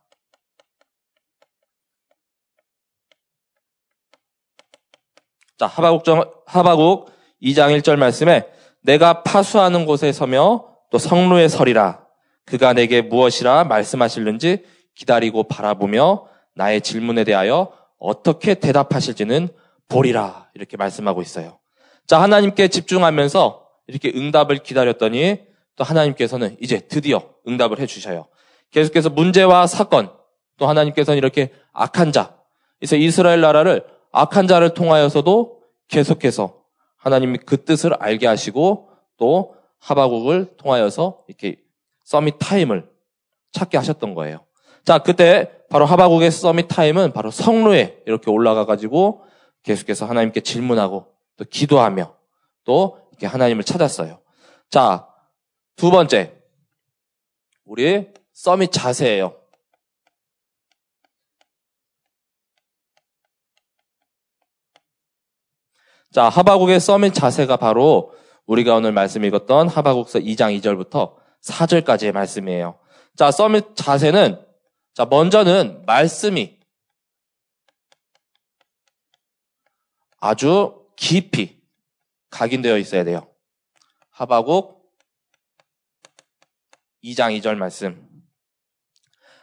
자, 5.59 5.67
하박국, 5.66 6.05
하바국 6.47 7.11
2장 7.43 7.79
1절 7.79 7.97
말씀에 7.97 8.47
내가 8.83 9.23
파수하는 9.23 9.87
곳에 9.87 10.13
서며 10.13 10.67
또 10.91 10.99
성루에 10.99 11.49
서리라. 11.49 12.05
그가 12.45 12.73
내게 12.75 13.03
무엇이라 13.03 13.65
말씀하실는지 13.65 14.65
기다리고 14.95 15.45
바라보며 15.45 16.27
나의 16.55 16.81
질문에 16.81 17.25
대하여 17.25 17.73
어떻게 17.99 18.55
대답하실지는 18.55 19.49
보리라. 19.89 20.49
이렇게 20.55 20.77
말씀하고 20.77 21.23
있어요. 21.23 21.59
자, 22.07 22.21
하나님께 22.21 22.69
집중하면서 22.69 23.67
이렇게 23.89 24.13
응답을 24.15 24.59
기다렸더니 24.59 25.41
또 25.77 25.85
하나님께서는 25.85 26.57
이제 26.61 26.81
드디어 26.81 27.23
응답을 27.49 27.81
해 27.81 27.87
주셔요. 27.87 28.27
계속해서 28.71 29.11
문제와 29.11 29.67
사건, 29.67 30.11
또 30.59 30.67
하나님께서는 30.69 31.19
이렇게 31.19 31.51
악한 31.73 32.13
자, 32.13 32.37
그래서 32.79 32.97
이스라엘 32.97 33.41
나라를 33.41 33.85
악한 34.16 34.46
자를 34.49 34.73
통하여서도 34.73 35.61
계속해서 35.88 36.62
하나님이 36.96 37.38
그 37.44 37.64
뜻을 37.64 37.92
알게 37.94 38.26
하시고 38.26 38.88
또 39.18 39.54
하박국을 39.78 40.57
통하여서 40.56 41.25
이렇게 41.28 41.61
summit 42.05 42.37
time을 42.38 42.88
찾게 43.52 43.76
하셨던 43.76 44.14
거예요. 44.14 44.44
자, 44.85 44.99
그때 44.99 45.50
바로 45.68 45.85
하박국의 45.85 46.31
summit 46.31 46.69
time은 46.69 47.12
바로 47.12 47.30
성루에 47.31 48.02
이렇게 48.06 48.30
올라가 48.30 48.64
가지고 48.64 49.23
계속해서 49.64 50.06
하나님께 50.06 50.40
질문하고 50.40 51.06
또 51.37 51.44
기도하며 51.44 52.14
또 52.64 52.99
이렇게 53.11 53.26
하나님을 53.26 53.64
찾았어요. 53.64 54.20
자, 54.70 55.06
두 55.76 55.90
번째. 55.90 56.32
우리 57.66 58.08
summit 58.33 58.73
자세예요. 58.73 59.37
자, 66.16 66.30
하바국의 66.30 66.80
서밋 66.80 67.12
자세가 67.12 67.58
바로 67.58 68.14
우리가 68.46 68.76
오늘 68.76 68.90
말씀 68.90 69.23
읽었던 69.23 69.68
하바국서 69.68 70.20
2장 70.20 70.58
2절부터 70.58 71.14
4절까지의 71.42 72.12
말씀이에요. 72.12 72.78
자, 73.16 73.30
서밋 73.30 73.76
자세는 73.76 74.42
자, 74.94 75.04
먼저는 75.04 75.82
말씀이 75.85 76.58
아주 80.18 80.87
깊이 80.96 81.61
각인되어 82.30 82.78
있어야 82.78 83.04
돼요. 83.04 83.28
하바국 84.08 84.90
2장 87.04 87.38
2절 87.38 87.56
말씀. 87.56 88.08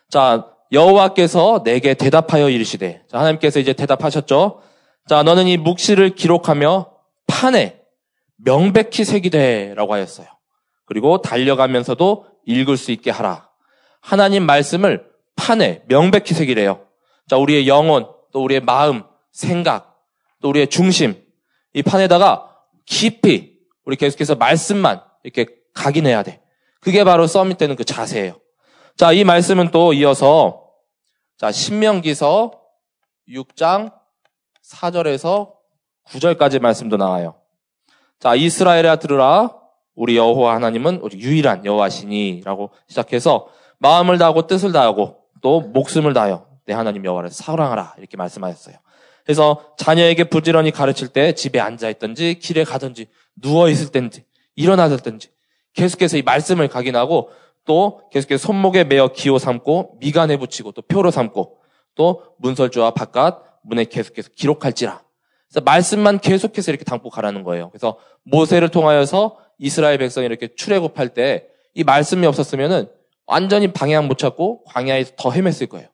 자, 0.10 0.52
여호와께서 0.72 1.62
내게 1.64 1.94
대답하여 1.94 2.50
이르시되. 2.50 3.06
자, 3.08 3.20
하나님께서 3.20 3.60
이제 3.60 3.74
대답하셨죠. 3.74 4.73
자, 5.08 5.24
너는 5.24 5.48
이 5.48 5.58
묵시를 5.58 6.16
기록하며 6.16 6.92
판에 7.28 7.82
명백히 8.38 9.04
새기되라고 9.04 9.94
하였어요. 9.94 10.28
그리고 10.86 11.22
달려가면서도 11.22 12.26
읽을 12.46 12.78
수 12.78 12.92
있게 12.92 13.12
하라. 13.12 13.50
하나님 14.02 14.46
말씀을 14.46 15.10
판에 15.36 15.84
명백히 15.88 16.34
새기래요. 16.34 16.86
자, 17.28 17.38
우리의 17.38 17.68
영혼, 17.68 18.08
또 18.32 18.44
우리의 18.44 18.62
마음, 18.62 19.04
생각, 19.32 20.02
또 20.42 20.50
우리의 20.50 20.68
중심, 20.68 21.16
이 21.74 21.82
판에다가 21.82 22.50
깊이 22.86 23.60
우리 23.86 23.96
계속해서 23.96 24.36
말씀만 24.36 25.02
이렇게 25.24 25.46
각인해야 25.74 26.24
돼. 26.24 26.42
그게 26.80 27.04
바로 27.04 27.28
서밋 27.28 27.58
되는 27.58 27.76
그 27.76 27.84
자세예요. 27.84 28.40
자, 28.98 29.12
이 29.12 29.24
말씀은 29.24 29.72
또 29.72 29.94
이어서 29.94 30.70
자, 31.38 31.52
신명기서 31.52 32.52
6장 33.30 33.92
4절에서 34.64 35.54
9절까지 36.08 36.60
말씀도 36.60 36.98
나와요. 36.98 37.36
자, 38.20 38.36
이스라엘아 38.36 38.98
들으라. 38.98 39.56
우리 39.96 40.18
여호와 40.18 40.56
하나님은 40.56 41.00
우리 41.02 41.20
유일한 41.20 41.66
여호와시니라고 41.66 42.72
시작해서 42.88 43.48
마음을 43.78 44.18
다하고 44.18 44.48
뜻을 44.48 44.72
다하고 44.72 45.18
또 45.42 45.62
목숨을 45.62 46.14
다하여 46.14 46.48
내 46.66 46.74
하나님 46.74 47.06
여호와를 47.06 47.30
사랑하라 47.30 47.96
이렇게 48.00 48.18
말씀하셨어요. 48.18 48.78
그래서 49.24 49.74
자녀에게 49.78 50.26
부지런히 50.26 50.72
가르칠 50.72 51.10
때 51.10 51.34
집에 51.34 51.60
앉아 51.60 51.90
있든지 51.92 52.40
길에 52.40 52.64
가든지 52.64 53.08
누워 53.40 53.70
있을 53.70 53.92
땐지 53.92 54.26
일어나든지 54.56 55.30
계속해서 55.74 56.18
이 56.18 56.22
말씀을 56.24 56.68
각인하고 56.68 57.30
또 57.66 58.02
계속해서 58.12 58.48
손목에 58.48 58.84
매어 58.84 59.10
기호 59.10 59.38
삼고 59.38 59.98
미간에 60.00 60.38
붙이고 60.38 60.72
또 60.72 60.82
표로 60.82 61.12
삼고 61.12 61.58
또 61.96 62.24
문설주와 62.40 62.92
바깥 62.92 63.53
문에 63.64 63.86
계속해서 63.86 64.30
기록할지라. 64.36 65.02
그래서 65.50 65.62
말씀만 65.64 66.20
계속해서 66.20 66.72
이렇게 66.72 66.84
담고 66.84 67.10
가라는 67.10 67.44
거예요. 67.44 67.70
그래서 67.70 67.98
모세를 68.24 68.70
통하여서 68.70 69.38
이스라엘 69.58 69.98
백성이 69.98 70.26
이렇게 70.26 70.54
출애굽할 70.56 71.10
때 71.10 71.54
이 71.74 71.84
말씀이 71.84 72.26
없었으면은 72.26 72.88
완전히 73.26 73.72
방향 73.72 74.08
못 74.08 74.18
찾고 74.18 74.64
광야에서 74.66 75.14
더 75.18 75.32
헤맸을 75.32 75.70
거예요. 75.70 75.88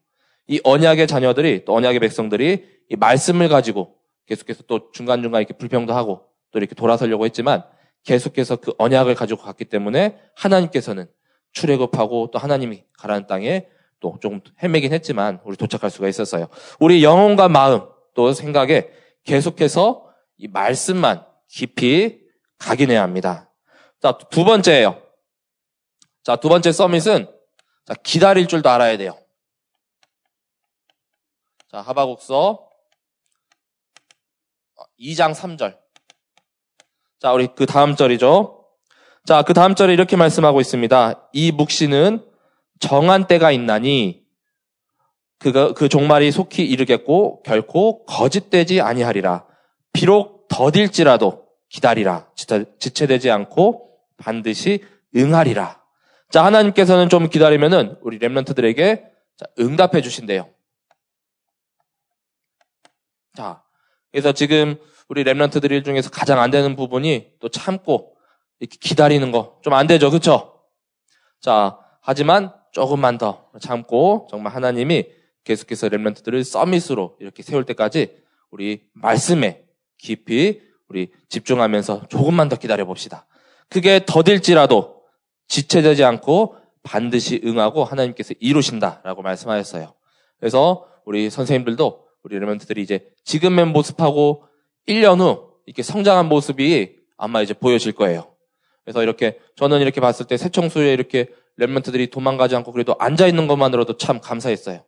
이 0.47 0.59
언약의 0.63 1.07
자녀들이 1.07 1.63
또 1.65 1.75
언약의 1.75 1.99
백성들이 1.99 2.65
이 2.89 2.95
말씀을 2.95 3.49
가지고 3.49 3.95
계속해서 4.25 4.63
또 4.67 4.91
중간중간 4.91 5.41
이렇게 5.41 5.53
불평도 5.53 5.93
하고 5.93 6.25
또 6.51 6.59
이렇게 6.59 6.75
돌아서려고 6.75 7.25
했지만 7.25 7.63
계속해서 8.03 8.57
그 8.57 8.73
언약을 8.77 9.15
가지고 9.15 9.41
갔기 9.41 9.65
때문에 9.65 10.17
하나님께서는 10.35 11.07
출애굽하고 11.53 12.31
또 12.31 12.39
하나님이 12.39 12.83
가라는 12.97 13.27
땅에 13.27 13.67
또 13.99 14.17
조금 14.21 14.41
헤매긴 14.63 14.93
했지만 14.93 15.39
우리 15.43 15.57
도착할 15.57 15.89
수가 15.89 16.07
있었어요. 16.07 16.47
우리 16.79 17.03
영혼과 17.03 17.49
마음 17.49 17.87
또 18.13 18.33
생각에 18.33 18.89
계속해서 19.23 20.05
이 20.37 20.47
말씀만 20.47 21.25
깊이 21.47 22.21
각인해야 22.57 23.01
합니다. 23.01 23.51
자, 24.01 24.17
두 24.17 24.45
번째예요. 24.45 25.01
자, 26.23 26.35
두 26.35 26.49
번째 26.49 26.71
서밋은 26.71 27.27
자, 27.85 27.93
기다릴 28.03 28.47
줄도 28.47 28.69
알아야 28.69 28.97
돼요. 28.97 29.17
자, 31.71 31.81
하바국서 31.81 32.67
2장 34.99 35.33
3절. 35.33 35.77
자, 37.19 37.33
우리 37.33 37.47
그 37.55 37.65
다음 37.65 37.95
절이죠. 37.95 38.65
자, 39.25 39.43
그 39.43 39.53
다음 39.53 39.75
절에 39.75 39.93
이렇게 39.93 40.15
말씀하고 40.15 40.61
있습니다. 40.61 41.29
이 41.33 41.51
묵시는 41.51 42.28
정한 42.79 43.27
때가 43.27 43.51
있나니 43.51 44.25
그가 45.37 45.73
그 45.73 45.87
종말이 45.89 46.31
속히 46.31 46.65
이르겠고 46.65 47.43
결코 47.43 48.05
거짓되지 48.05 48.81
아니하리라. 48.81 49.45
비록 49.93 50.47
더딜지라도 50.49 51.47
기다리라. 51.69 52.29
지체되지 52.35 53.31
않고 53.31 53.99
반드시 54.17 54.83
응하리라. 55.15 55.81
자, 56.29 56.43
하나님께서는 56.45 57.09
좀 57.09 57.29
기다리면은 57.29 57.97
우리 58.01 58.17
렘런트들에게 58.19 59.05
응답해 59.59 60.01
주신대요. 60.01 60.49
자, 63.35 63.63
그래서 64.11 64.31
지금 64.33 64.77
우리 65.07 65.23
랩런트들 65.23 65.83
중에서 65.85 66.09
가장 66.09 66.39
안 66.39 66.51
되는 66.51 66.75
부분이 66.75 67.33
또 67.39 67.49
참고 67.49 68.15
이렇게 68.59 68.77
기다리는 68.79 69.31
거 69.31 69.59
좀 69.63 69.73
안 69.73 69.87
되죠, 69.87 70.09
그렇죠? 70.09 70.61
자, 71.39 71.77
하지만 72.01 72.53
조금만 72.71 73.17
더 73.17 73.49
참고 73.59 74.27
정말 74.29 74.53
하나님이 74.53 75.07
계속해서 75.43 75.89
랩런트들을 75.89 76.43
서밋으로 76.43 77.17
이렇게 77.19 77.43
세울 77.43 77.65
때까지 77.65 78.15
우리 78.51 78.83
말씀에 78.93 79.63
깊이 79.97 80.61
우리 80.87 81.11
집중하면서 81.29 82.07
조금만 82.09 82.49
더 82.49 82.55
기다려 82.55 82.85
봅시다. 82.85 83.27
그게 83.69 84.03
더딜지라도 84.05 85.01
지체되지 85.47 86.03
않고 86.03 86.55
반드시 86.83 87.41
응하고 87.43 87.83
하나님께서 87.83 88.33
이루신다라고 88.39 89.21
말씀하셨어요. 89.21 89.93
그래서 90.39 90.87
우리 91.05 91.29
선생님들도 91.29 92.05
우리 92.23 92.39
랩런트들이 92.39 92.79
이제 92.79 93.07
지금의 93.23 93.65
모습하고 93.67 94.43
1년 94.87 95.19
후 95.19 95.53
이렇게 95.65 95.83
성장한 95.83 96.27
모습이 96.27 96.97
아마 97.17 97.41
이제 97.41 97.53
보여질 97.53 97.93
거예요. 97.93 98.33
그래서 98.83 99.03
이렇게 99.03 99.39
저는 99.55 99.81
이렇게 99.81 100.01
봤을 100.01 100.25
때 100.25 100.37
새청수에 100.37 100.93
이렇게 100.93 101.27
랩런트들이 101.59 102.09
도망가지 102.11 102.55
않고 102.55 102.71
그래도 102.71 102.95
앉아 102.99 103.27
있는 103.27 103.47
것만으로도 103.47 103.97
참 103.97 104.19
감사했어요. 104.19 104.83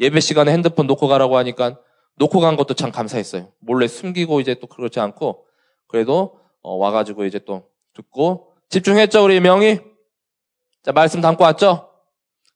예배 0.00 0.20
시간에 0.20 0.52
핸드폰 0.52 0.86
놓고 0.86 1.08
가라고 1.08 1.36
하니까 1.38 1.78
놓고 2.16 2.40
간 2.40 2.56
것도 2.56 2.74
참 2.74 2.92
감사했어요. 2.92 3.48
몰래 3.60 3.88
숨기고 3.88 4.40
이제 4.40 4.54
또 4.54 4.66
그렇지 4.66 5.00
않고 5.00 5.46
그래도 5.88 6.38
어, 6.62 6.76
와가지고 6.76 7.24
이제 7.24 7.38
또 7.40 7.64
듣고 7.94 8.52
집중했죠 8.68 9.24
우리 9.24 9.40
명이. 9.40 9.80
자 10.82 10.92
말씀 10.92 11.20
담고 11.20 11.42
왔죠. 11.44 11.88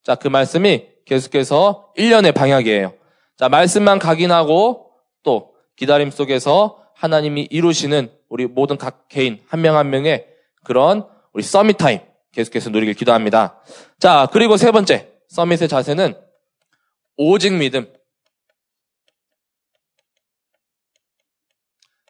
자 0.03 0.15
그 0.17 0.29
말씀이 0.29 0.87
계속해서 1.05 1.93
1년의 1.97 2.35
방향이에요. 2.35 2.95
자 3.37 3.49
말씀만 3.49 3.99
각인하고 3.99 4.91
또 5.23 5.55
기다림 5.77 6.11
속에서 6.11 6.83
하나님이 6.95 7.49
이루시는 7.51 8.11
우리 8.29 8.47
모든 8.47 8.77
각 8.77 9.09
개인 9.09 9.41
한 9.49 9.61
명한 9.61 9.87
한 9.87 9.91
명의 9.91 10.27
그런 10.65 11.07
우리 11.33 11.43
서밋 11.43 11.77
타임 11.77 12.01
계속해서 12.37 12.69
누리길 12.71 12.95
기도합니다. 12.95 13.63
자 13.99 14.29
그리고 14.31 14.59
세 14.59 14.71
번째 14.71 15.11
서밋의 15.29 15.69
자세는 15.69 16.15
오직 17.17 17.55
믿음. 17.55 17.91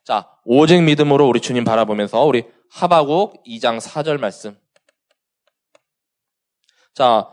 자, 0.05 0.31
오직 0.45 0.83
믿음으로 0.83 1.27
우리 1.27 1.41
주님 1.41 1.65
바라보면서 1.65 2.25
우리 2.25 2.45
하바국 2.71 3.43
2장 3.45 3.81
4절 3.81 4.19
말씀. 4.19 4.57
자, 6.95 7.29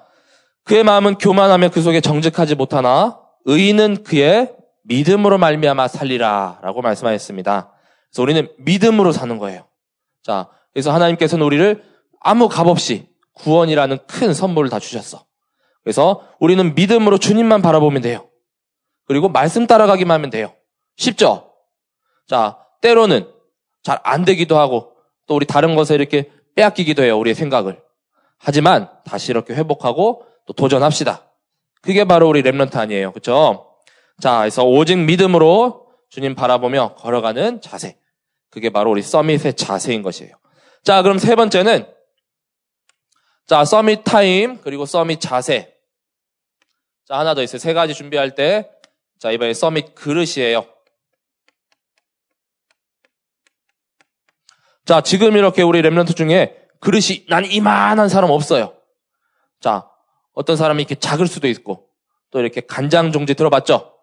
그의 0.64 0.84
마음은 0.84 1.20
교만하며 1.20 1.70
그 1.70 1.82
속에 1.82 2.02
정직하지 2.02 2.56
못하나 2.56 3.20
의인은 3.46 4.04
그의 4.04 4.56
믿음으로 4.84 5.38
말미암아 5.38 5.88
살리라라고 5.88 6.82
말씀하셨습니다. 6.82 7.74
그래서 8.10 8.22
우리는 8.22 8.52
믿음으로 8.58 9.12
사는 9.12 9.38
거예요. 9.38 9.68
자, 10.24 10.50
그래서 10.72 10.92
하나님께서는 10.92 11.46
우리를 11.46 11.93
아무 12.24 12.50
값 12.50 12.68
없이 12.68 13.08
구원이라는 13.34 14.00
큰 14.08 14.34
선물을 14.34 14.70
다 14.70 14.80
주셨어. 14.80 15.26
그래서 15.84 16.28
우리는 16.40 16.74
믿음으로 16.76 17.18
주님만 17.18 17.62
바라보면 17.62 18.02
돼요. 18.02 18.30
그리고 19.06 19.30
말씀 19.30 19.68
따라가기만 19.68 20.16
하면 20.16 20.30
돼요. 20.30 20.54
쉽죠? 20.96 21.54
자, 22.28 22.58
때로는 22.82 23.30
잘 23.84 24.00
안 24.04 24.24
되기도 24.24 24.58
하고 24.58 24.94
또 25.28 25.36
우리 25.36 25.46
다른 25.46 25.76
것에 25.76 25.96
이렇게 25.96 26.32
빼앗기기도 26.56 27.04
해요. 27.04 27.20
우리의 27.20 27.36
생각을. 27.36 27.82
하지만 28.38 28.90
다시 29.06 29.32
이렇게 29.32 29.54
회복하고 29.54 30.26
또 30.46 30.54
도전합시다. 30.54 31.30
그게 31.82 32.06
바로 32.06 32.30
우리 32.30 32.42
Remnant 32.44 32.78
아니에요. 32.78 33.12
그렇죠? 33.12 33.76
자, 34.22 34.40
그래서 34.40 34.64
오직 34.64 34.98
믿음으로 34.98 35.88
주님 36.10 36.36
바라보며 36.36 36.96
걸어가는 36.96 37.60
자세. 37.62 37.98
그게 38.50 38.70
바로 38.70 38.92
우리 38.92 39.02
summit의 39.02 39.56
자세인 39.56 40.02
것이에요. 40.02 40.36
자, 40.84 41.02
그럼 41.02 41.18
세 41.18 41.36
번째는 41.36 41.88
자, 43.46 43.66
summit 43.66 44.04
time 44.04 44.60
그리고 44.62 44.86
summit 44.86 45.20
자세. 45.20 45.76
자, 47.06 47.20
하나 47.20 47.36
더 47.36 47.44
있어요. 47.44 47.60
세 47.60 47.74
가지 47.74 47.94
준비할 47.94 48.36
때, 48.36 48.70
자, 49.20 49.32
이번에 49.32 49.54
summit 49.54 49.96
그릇이에요. 49.96 50.66
자, 54.86 55.02
지금 55.02 55.36
이렇게 55.36 55.62
우리 55.62 55.82
Remnant 55.82 56.16
중에 56.16 56.58
그릇이 56.80 57.26
난 57.30 57.46
이만한 57.46 58.10
사람 58.10 58.30
없어요. 58.32 58.76
자, 59.60 59.90
어떤 60.34 60.58
사람이 60.58 60.82
이렇게 60.82 60.96
작을 60.96 61.28
수도 61.28 61.48
있고, 61.48 61.90
또 62.32 62.40
이렇게 62.40 62.62
간장 62.62 63.12
종지 63.12 63.34
들어봤죠? 63.34 63.94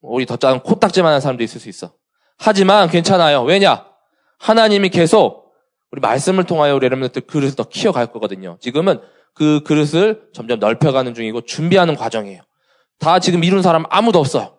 우리 0.00 0.26
더 0.26 0.36
작은 0.36 0.60
코딱지만한 0.60 1.20
사람도 1.20 1.42
있을 1.42 1.60
수 1.60 1.68
있어. 1.68 1.92
하지만 2.38 2.88
괜찮아요. 2.88 3.42
왜냐? 3.42 3.86
하나님이 4.38 4.88
계속 4.88 5.39
우리 5.92 6.00
말씀을 6.00 6.44
통하여 6.44 6.74
우리 6.74 6.88
Remnant 6.88 7.26
그릇을 7.26 7.56
더 7.56 7.64
키워갈 7.64 8.12
거거든요. 8.12 8.58
지금은 8.60 9.00
그 9.34 9.62
그릇을 9.64 10.28
점점 10.32 10.58
넓혀가는 10.58 11.14
중이고 11.14 11.42
준비하는 11.42 11.96
과정이에요. 11.96 12.42
다 12.98 13.18
지금 13.18 13.44
이룬 13.44 13.62
사람 13.62 13.84
아무도 13.90 14.18
없어요. 14.18 14.58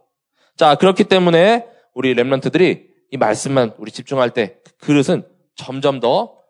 자, 0.58 0.76
그렇기 0.76 1.06
때문에 1.06 1.68
우리 1.94 2.16
랩런트들이 2.16 2.92
이 3.12 3.18
말씀만 3.18 3.74
우리 3.78 3.92
집중할 3.92 4.32
때 4.32 4.62
그 4.82 4.88
그릇은 4.88 5.28
점점 5.56 6.00
더 6.00 6.42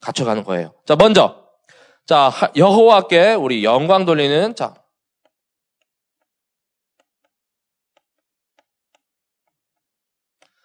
갖춰가는 0.00 0.44
거예요. 0.44 0.74
자, 0.84 0.94
먼저 0.96 1.48
자, 2.06 2.30
여호와께 2.56 3.34
우리 3.34 3.64
영광 3.64 4.04
돌리는 4.04 4.54
자 4.54 4.74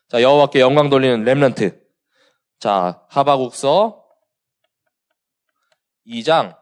자, 0.10 0.22
여호와께 0.22 0.60
영광 0.60 0.90
돌리는 0.90 1.26
랩런트. 1.26 1.83
자, 2.60 3.02
하바국서 3.10 4.04
2장 6.08 6.56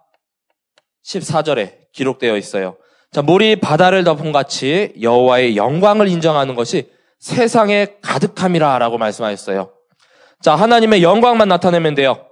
14절에 1.05 1.91
기록되어 1.91 2.37
있어요. 2.37 2.77
자, 3.11 3.21
물이 3.21 3.57
바다를 3.57 4.03
덮은 4.03 4.31
같이 4.31 4.93
여호와의 5.01 5.57
영광을 5.57 6.07
인정하는 6.07 6.55
것이 6.55 6.91
세상에 7.19 7.97
가득함이라라고 8.01 8.97
말씀하셨어요. 8.97 9.73
자, 10.41 10.55
하나님의 10.55 11.03
영광만 11.03 11.47
나타내면 11.49 11.93
돼요. 11.95 12.25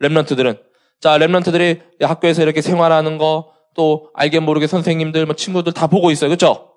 랩런트들은. 0.00 0.62
자, 1.00 1.18
랩런트들이 1.18 2.02
학교에서 2.02 2.42
이렇게 2.42 2.62
생활하는 2.62 3.18
거, 3.18 3.52
또 3.74 4.10
알게 4.14 4.40
모르게 4.40 4.66
선생님들, 4.66 5.26
뭐 5.26 5.34
친구들 5.34 5.72
다 5.72 5.86
보고 5.86 6.10
있어요. 6.10 6.30
그렇죠? 6.30 6.72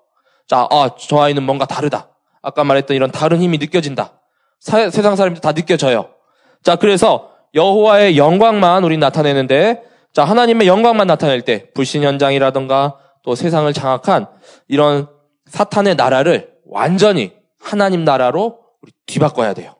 자, 0.46 0.66
아, 0.70 0.90
저 0.98 1.18
아이는 1.20 1.42
뭔가 1.42 1.64
다르다. 1.64 2.10
아까 2.42 2.64
말했던 2.64 2.96
이런 2.96 3.10
다른 3.10 3.40
힘이 3.40 3.58
느껴진다. 3.58 4.19
사, 4.60 4.90
세상 4.90 5.16
사람들 5.16 5.40
다 5.40 5.52
느껴져요. 5.52 6.10
자, 6.62 6.76
그래서 6.76 7.30
여호와의 7.54 8.16
영광만 8.16 8.84
우리 8.84 8.96
나타내는데 8.98 9.82
자, 10.12 10.24
하나님의 10.24 10.68
영광만 10.68 11.06
나타낼 11.06 11.42
때 11.42 11.70
불신 11.72 12.02
현장이라든가 12.02 12.98
또 13.22 13.34
세상을 13.34 13.72
장악한 13.72 14.26
이런 14.68 15.08
사탄의 15.46 15.96
나라를 15.96 16.52
완전히 16.66 17.32
하나님 17.60 18.04
나라로 18.04 18.60
우리 18.82 18.92
뒤바꿔야 19.06 19.54
돼요. 19.54 19.74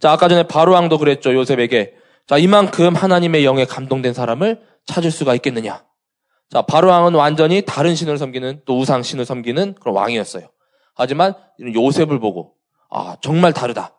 자, 0.00 0.12
아까 0.12 0.28
전에 0.28 0.44
바로왕도 0.44 0.98
그랬죠. 0.98 1.34
요셉에게. 1.34 1.94
자, 2.26 2.38
이만큼 2.38 2.94
하나님의 2.94 3.44
영에 3.44 3.64
감동된 3.64 4.12
사람을 4.12 4.62
찾을 4.86 5.10
수가 5.10 5.34
있겠느냐. 5.34 5.84
자, 6.50 6.62
바로왕은 6.62 7.14
완전히 7.14 7.62
다른 7.62 7.94
신을 7.94 8.18
섬기는 8.18 8.62
또 8.66 8.78
우상 8.78 9.02
신을 9.02 9.24
섬기는 9.24 9.74
그런 9.80 9.94
왕이었어요. 9.96 10.48
하지만 10.94 11.34
요셉을 11.60 12.20
보고 12.20 12.54
아, 12.90 13.16
정말 13.20 13.52
다르다. 13.52 13.93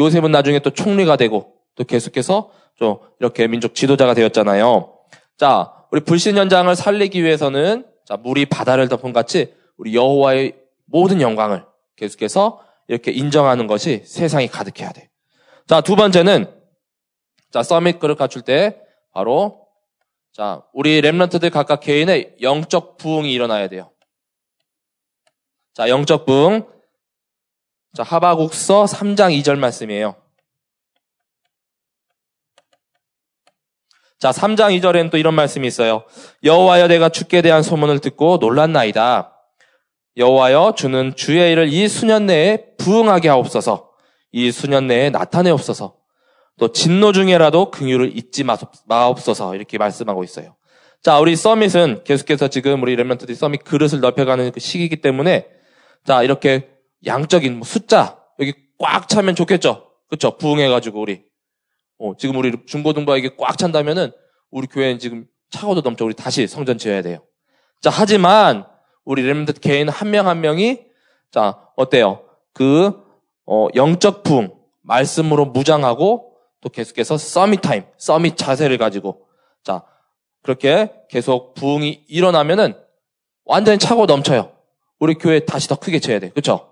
요셉은 0.00 0.30
나중에 0.30 0.58
또 0.60 0.70
총리가 0.70 1.16
되고 1.16 1.54
또 1.76 1.84
계속해서 1.84 2.50
좀 2.76 2.98
이렇게 3.20 3.46
민족 3.46 3.74
지도자가 3.74 4.14
되었잖아요. 4.14 4.96
자, 5.36 5.72
우리 5.90 6.00
불신 6.00 6.36
현장을 6.36 6.74
살리기 6.74 7.22
위해서는 7.22 7.86
자, 8.06 8.16
물이 8.16 8.46
바다를 8.46 8.88
덮은 8.88 9.12
같이 9.12 9.54
우리 9.76 9.94
여호와의 9.94 10.56
모든 10.86 11.20
영광을 11.20 11.64
계속해서 11.96 12.64
이렇게 12.88 13.12
인정하는 13.12 13.66
것이 13.66 14.02
세상이 14.04 14.48
가득해야 14.48 14.92
돼. 14.92 15.10
자, 15.66 15.80
두 15.80 15.96
번째는 15.96 16.52
자, 17.50 17.62
서밋 17.62 17.98
그릇 18.00 18.16
갖출 18.16 18.42
때 18.42 18.80
바로 19.12 19.66
자, 20.32 20.64
우리 20.72 21.00
랩런트들 21.02 21.52
각각 21.52 21.80
개인의 21.80 22.36
영적 22.40 22.96
부흥이 22.96 23.32
일어나야 23.32 23.68
돼요. 23.68 23.90
자, 25.74 25.88
영적 25.88 26.24
부흥. 26.26 26.66
자, 27.92 28.04
하바국서 28.04 28.84
3장 28.84 29.36
2절 29.40 29.58
말씀이에요. 29.58 30.14
자, 34.20 34.30
3장 34.30 34.78
2절에는 34.78 35.10
또 35.10 35.16
이런 35.16 35.34
말씀이 35.34 35.66
있어요. 35.66 36.04
여호와여 36.44 36.86
내가 36.88 37.08
주께 37.08 37.42
대한 37.42 37.62
소문을 37.62 37.98
듣고 37.98 38.36
놀랐나이다. 38.40 39.34
여호와여 40.16 40.74
주는 40.76 41.16
주의 41.16 41.50
일을 41.50 41.72
이 41.72 41.88
수년 41.88 42.26
내에 42.26 42.76
부응하게 42.76 43.28
하옵소서. 43.28 43.90
이 44.32 44.52
수년 44.52 44.86
내에 44.86 45.10
나타내옵소서. 45.10 45.96
또 46.58 46.72
진노 46.72 47.12
중에라도 47.12 47.70
긍휼을 47.70 48.16
잊지 48.16 48.44
마옵소서. 48.84 49.56
이렇게 49.56 49.78
말씀하고 49.78 50.22
있어요. 50.22 50.54
자, 51.02 51.18
우리 51.18 51.34
summit은 51.34 52.04
계속해서 52.04 52.48
지금 52.48 52.82
우리 52.82 52.94
Remnant들이 52.94 53.34
summit 53.34 53.64
그릇을 53.64 54.00
넓혀가는 54.00 54.52
그 54.52 54.60
시기이기 54.60 55.00
때문에 55.00 55.48
자, 56.04 56.22
이렇게 56.22 56.68
양적인 57.06 57.56
뭐 57.58 57.64
숫자 57.64 58.18
여기 58.38 58.54
꽉 58.78 59.08
차면 59.08 59.34
좋겠죠. 59.34 59.90
그렇죠? 60.08 60.36
부흥해가지고 60.36 61.00
우리 61.00 61.24
어, 61.98 62.14
지금 62.16 62.36
우리 62.36 62.52
중고등부에게 62.66 63.36
꽉 63.38 63.58
찬다면은 63.58 64.12
우리 64.50 64.66
교회는 64.66 64.98
지금 64.98 65.26
차고도 65.50 65.82
넘쳐 65.82 66.04
우리 66.04 66.14
다시 66.14 66.46
성전 66.46 66.78
지어야 66.78 67.02
돼요. 67.02 67.24
자, 67.80 67.90
하지만 67.90 68.66
우리 69.04 69.22
Remnant 69.22 69.52
개인 69.54 69.88
한 69.88 70.10
명한 70.10 70.36
한 70.36 70.40
명이 70.40 70.80
자, 71.30 71.58
어때요? 71.76 72.24
그 72.52 73.02
어, 73.46 73.68
영적 73.74 74.22
부흥 74.22 74.54
말씀으로 74.82 75.46
무장하고 75.46 76.36
또 76.60 76.68
계속해서 76.68 77.16
summit 77.16 77.60
time, 77.62 77.84
summit 77.98 78.36
자세를 78.36 78.78
가지고 78.78 79.26
자, 79.62 79.84
그렇게 80.42 80.92
계속 81.08 81.54
부흥이 81.54 82.04
일어나면은 82.08 82.74
완전히 83.44 83.78
차고 83.78 84.06
넘쳐요. 84.06 84.52
우리 84.98 85.14
교회 85.14 85.40
다시 85.40 85.68
더 85.68 85.76
크게 85.76 85.98
쳐야 85.98 86.18
돼. 86.18 86.30
그렇죠? 86.30 86.69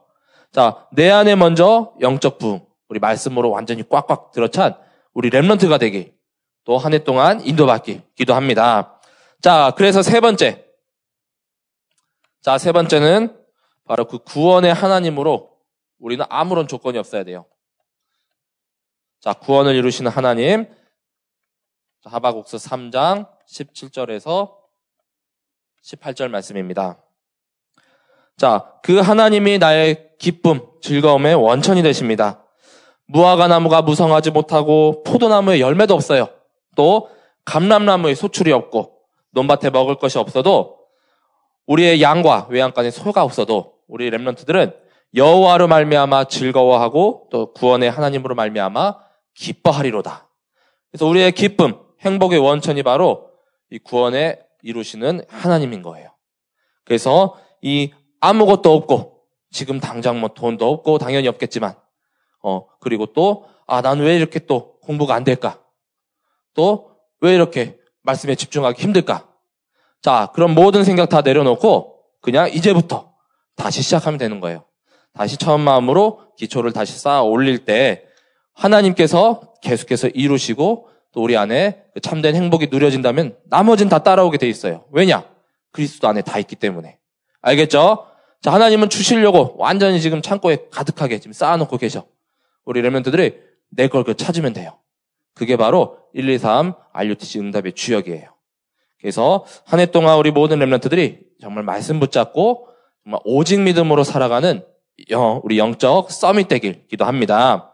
자, 0.53 0.87
내 0.93 1.11
안에 1.11 1.37
먼저 1.37 1.95
영적 2.01 2.39
부흥, 2.39 2.67
우리 2.89 2.99
말씀으로 2.99 3.51
완전히 3.51 3.87
꽉꽉 3.89 4.31
들어찬 4.33 4.77
우리 5.13 5.31
랩런트가 5.31 5.79
되기 5.79 6.15
또 6.65 6.79
한 6.79 6.93
해 6.93 7.05
동안 7.05 7.41
인도받기 7.41 8.03
기도합니다. 8.15 9.01
자, 9.41 9.73
그래서 9.77 10.03
세 10.03 10.21
번째. 10.21 10.67
자, 12.43 12.59
세 12.59 12.73
번째는 12.73 13.37
바로 13.85 14.07
그 14.07 14.19
구원의 14.19 14.75
하나님으로 14.75 15.57
우리는 15.99 16.25
아무런 16.29 16.67
조건이 16.69 16.99
없어야 16.99 17.25
돼요. 17.25 17.47
자, 19.21 19.33
구원을 19.33 19.75
이루시는 19.75 20.11
하나님. 20.11 20.67
하바국스 22.05 22.57
3장 22.59 23.29
17절에서 23.47 24.55
18절 25.85 26.29
말씀입니다. 26.29 27.03
자, 28.37 28.73
그 28.83 28.99
하나님이 28.99 29.59
나의 29.59 30.08
기쁨, 30.19 30.61
즐거움의 30.81 31.35
원천이 31.35 31.83
되십니다. 31.83 32.45
무화과 33.07 33.49
나무가 33.49 33.83
무성하지 33.83 34.31
못하고 34.33 35.03
포도나무에 35.05 35.61
열매도 35.61 35.95
없어요. 35.95 36.29
또 36.77 37.09
감람나무에 37.45 38.15
소출이 38.15 38.53
없고 38.53 38.99
논밭에 39.31 39.71
먹을 39.71 39.97
것이 39.97 40.19
없어도 40.19 40.79
우리의 41.67 42.03
양과 42.03 42.49
외양간에 42.51 42.91
소가 42.91 43.23
없어도 43.23 43.75
우리 43.87 44.11
렘런트들은 44.11 44.75
여호와로 45.15 45.69
말미암아 45.69 46.25
즐거워하고 46.25 47.29
또 47.31 47.53
구원의 47.53 47.91
하나님으로 47.91 48.35
말미암아 48.35 48.97
기뻐하리로다. 49.35 50.29
그래서 50.91 51.07
우리의 51.07 51.33
기쁨, 51.33 51.81
행복의 52.01 52.39
원천이 52.39 52.83
바로 52.83 53.31
이 53.71 53.79
구원에 53.79 54.39
이루시는 54.63 55.23
하나님인 55.29 55.83
거예요. 55.83 56.11
그래서 56.85 57.37
이 57.63 57.93
아무것도 58.21 58.73
없고 58.75 59.18
지금 59.51 59.81
당장 59.81 60.21
뭐 60.21 60.31
돈도 60.31 60.71
없고 60.71 60.99
당연히 60.99 61.29
없겠지만 61.29 61.75
어 62.43 62.67
그리고 62.81 63.07
또 63.07 63.47
아 63.67 63.81
난 63.83 64.01
왜 64.01 64.17
이렇게 64.17 64.39
또 64.41 64.79
공부가 64.81 65.15
안 65.15 65.25
될까? 65.25 65.61
또 66.55 66.89
왜 67.21 67.35
이렇게 67.35 67.77
말씀에 68.03 68.35
집중하기 68.37 68.81
힘들까? 68.83 69.29
자, 70.01 70.31
그럼 70.35 70.55
모든 70.55 70.85
생각 70.85 71.09
다 71.09 71.21
내려놓고 71.21 72.01
그냥 72.21 72.49
이제부터 72.51 73.13
다시 73.57 73.83
시작하면 73.83 74.19
되는 74.19 74.41
거예요. 74.41 74.65
다시 75.13 75.37
처음 75.37 75.61
마음으로 75.63 76.21
기초를 76.37 76.73
다시 76.73 76.97
쌓아 76.99 77.23
올릴 77.23 77.65
때 77.65 78.05
하나님께서 78.55 79.55
계속해서 79.63 80.09
이루시고 80.09 80.89
또 81.13 81.23
우리 81.23 81.37
안에 81.37 81.83
그 81.95 82.01
참된 82.01 82.35
행복이 82.37 82.69
누려진다면 82.71 83.37
나머진 83.47 83.89
다 83.89 83.99
따라오게 83.99 84.39
돼 84.39 84.49
있어요. 84.49 84.85
왜냐? 84.93 85.25
그리스도 85.73 86.09
안에 86.09 86.23
다 86.23 86.39
있기 86.39 86.57
때문에. 86.57 86.99
알겠죠? 87.43 88.07
자, 88.43 88.53
하나님은 88.53 88.89
주시려고 88.89 89.55
완전히 89.59 90.01
지금 90.01 90.23
창고에 90.23 90.69
가득하게 90.71 91.19
지금 91.19 91.33
쌓아놓고 91.33 91.77
계셔. 91.79 92.07
우리 92.65 92.81
레멘트들이 92.83 93.35
내 93.71 93.89
걸 93.89 94.05
그 94.05 94.15
찾으면 94.15 94.53
돼요. 94.53 94.79
그게 95.35 95.57
바로 95.57 95.99
1, 96.15 96.29
2, 96.29 96.39
3 96.39 96.75
RUTC 96.93 97.39
응답의 97.41 97.73
주역이에요. 97.75 98.31
그래서 99.01 99.45
한 99.65 99.79
해 99.81 99.87
동안 99.87 100.19
우리 100.19 100.31
모든 100.31 100.59
렘런트들이 100.59 101.21
정말 101.41 101.63
말씀 101.65 102.01
붙잡고 102.01 102.69
정말 103.05 103.21
오직 103.25 103.61
믿음으로 103.61 104.03
살아가는 104.05 104.65
우리 105.43 105.59
영적 105.59 106.11
서밋 106.11 106.49
되길 106.49 106.87
기도합니다. 106.89 107.73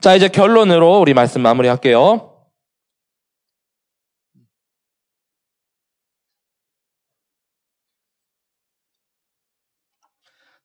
자, 0.00 0.14
이제 0.14 0.28
결론으로 0.28 1.00
우리 1.00 1.14
말씀 1.14 1.40
마무리할게요. 1.40 2.37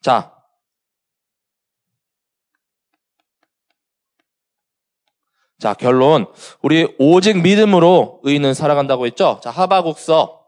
자. 0.04 0.32
자, 5.60 5.74
결론. 5.74 6.28
우리 6.62 6.94
오직 7.00 7.42
믿음으로 7.42 8.20
의인은 8.24 8.54
살아간다고 8.54 9.06
했죠? 9.06 9.40
자, 9.42 9.50
하바국서. 9.50 10.46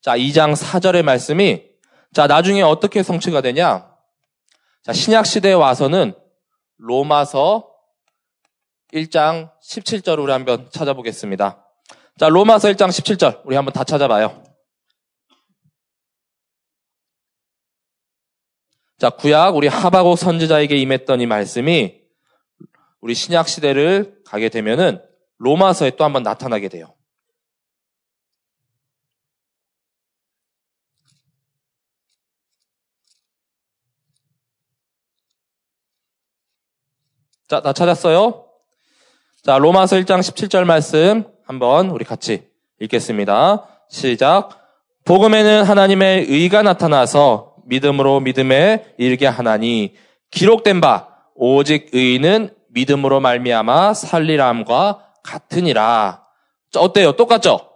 자, 0.00 0.16
2장 0.16 0.54
4절의 0.54 1.02
말씀이 1.02 1.64
자, 2.14 2.28
나중에 2.28 2.62
어떻게 2.62 3.02
성취가 3.02 3.40
되냐? 3.40 3.90
자, 4.84 4.92
신약 4.92 5.26
시대에 5.26 5.52
와서는 5.52 6.14
로마서 6.78 7.68
1장 8.92 9.50
17절 9.60 10.22
우리 10.22 10.30
한번 10.30 10.70
찾아보겠습니다. 10.70 11.66
자, 12.20 12.28
로마서 12.28 12.68
1장 12.68 12.88
17절 12.88 13.42
우리 13.44 13.56
한번 13.56 13.72
다 13.72 13.82
찾아봐요. 13.82 14.45
자, 18.98 19.10
구약 19.10 19.56
우리 19.56 19.68
하바국 19.68 20.16
선지자에게 20.16 20.76
임했던 20.76 21.20
이 21.20 21.26
말씀이 21.26 22.00
우리 23.00 23.14
신약 23.14 23.46
시대를 23.46 24.22
가게 24.24 24.48
되면은 24.48 25.02
로마서에 25.38 25.92
또 25.96 26.04
한번 26.04 26.22
나타나게 26.22 26.68
돼요. 26.68 26.94
자, 37.48 37.60
다 37.60 37.72
찾았어요? 37.74 38.48
자, 39.42 39.58
로마서 39.58 39.96
1장 39.96 40.20
17절 40.20 40.64
말씀 40.64 41.24
한번 41.44 41.90
우리 41.90 42.04
같이 42.04 42.50
읽겠습니다. 42.80 43.68
시작. 43.88 44.50
복음에는 45.04 45.62
하나님의 45.64 46.24
의가 46.28 46.62
나타나서 46.62 47.55
믿음으로 47.66 48.20
믿음에 48.20 48.84
이르게 48.96 49.26
하나니 49.26 49.94
기록된 50.30 50.80
바 50.80 51.08
오직 51.34 51.90
의인은 51.92 52.50
믿음으로 52.68 53.20
말미암아 53.20 53.94
살리람과 53.94 55.04
같으니라. 55.22 56.24
자, 56.70 56.80
어때요? 56.80 57.12
똑같죠? 57.12 57.70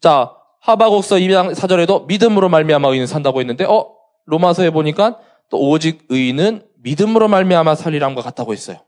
자, 0.00 0.32
하바국서 0.60 1.16
2장 1.16 1.54
4절에도 1.54 2.06
믿음으로 2.06 2.48
말미암아 2.48 2.88
의인은 2.88 3.06
산다고 3.06 3.40
했는데 3.40 3.64
어, 3.64 3.88
로마서에 4.26 4.70
보니까 4.70 5.18
또 5.48 5.60
오직 5.70 6.04
의인은 6.08 6.62
믿음으로 6.82 7.28
말미암아 7.28 7.74
살리람과 7.76 8.22
같다고 8.22 8.52
했어요. 8.52 8.78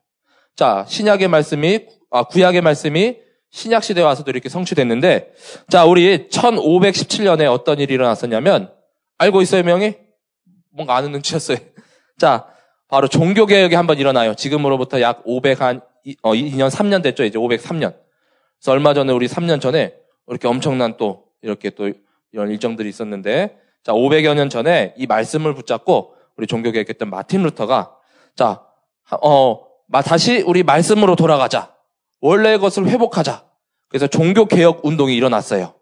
자, 0.57 0.85
신약의 0.88 1.29
말씀이 1.29 1.87
아, 2.11 2.24
구약의 2.24 2.62
말씀이 2.62 3.16
신약 3.51 3.85
시대에 3.85 4.05
와서도 4.05 4.31
이렇게 4.31 4.48
성취됐는데 4.48 5.33
자, 5.68 5.85
우리 5.85 6.29
1517년에 6.29 7.51
어떤 7.53 7.79
일이 7.79 7.94
일어났었냐면 7.94 8.72
알고 9.18 9.42
있어요, 9.42 9.62
명이? 9.62 10.08
뭔가 10.79 10.97
아는 10.97 11.11
눈치였어요. 11.12 11.59
자, 12.17 12.47
바로 12.87 13.09
종교개혁이 13.09 13.75
한번 13.75 13.99
일어나요. 13.99 14.35
지금으로부터 14.35 15.01
약 15.01 15.23
500 15.25 15.61
한, 15.61 15.81
어, 16.23 16.33
2년, 16.33 16.71
3년 16.71 17.03
됐죠. 17.03 17.25
이제 17.25 17.38
503년. 17.38 17.95
그래서 18.59 18.73
얼마 18.73 18.95
전에 18.95 19.12
우리 19.12 19.27
3년 19.27 19.61
전에 19.61 19.95
이렇게 20.29 20.47
엄청난 20.47 20.97
또, 20.97 21.25
이렇게 21.43 21.71
또 21.71 21.91
이런 22.33 22.51
일정들이 22.51 22.88
있었는데, 22.88 23.59
자, 23.83 23.93
500여 23.93 24.35
년 24.35 24.49
전에 24.49 24.95
이 24.97 25.07
말씀을 25.07 25.55
붙잡고 25.55 26.14
우리 26.37 26.47
종교개혁했던 26.47 27.11
마틴 27.11 27.43
루터가, 27.43 27.97
자, 28.37 28.62
어, 29.23 29.67
다시 30.05 30.43
우리 30.43 30.62
말씀으로 30.62 31.17
돌아가자. 31.17 31.75
원래의 32.21 32.59
것을 32.59 32.87
회복하자. 32.87 33.45
그래서 33.88 34.07
종교개혁 34.07 34.85
운동이 34.85 35.17
일어났어요. 35.17 35.75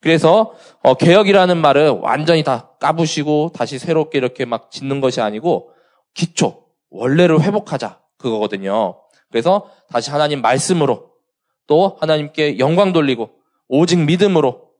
그래서 0.00 0.54
어, 0.82 0.94
개혁이라는 0.94 1.56
말을 1.58 1.90
완전히 1.90 2.42
다 2.42 2.70
까부시고 2.80 3.52
다시 3.54 3.78
새롭게 3.78 4.18
이렇게 4.18 4.44
막 4.44 4.70
짓는 4.70 5.00
것이 5.00 5.20
아니고 5.20 5.72
기초 6.14 6.64
원래를 6.90 7.42
회복하자 7.42 8.00
그거거든요. 8.18 9.00
그래서 9.30 9.70
다시 9.90 10.10
하나님 10.10 10.40
말씀으로 10.40 11.10
또 11.66 11.96
하나님께 12.00 12.58
영광 12.58 12.92
돌리고 12.92 13.30
오직 13.68 13.98
믿음으로 14.00 14.70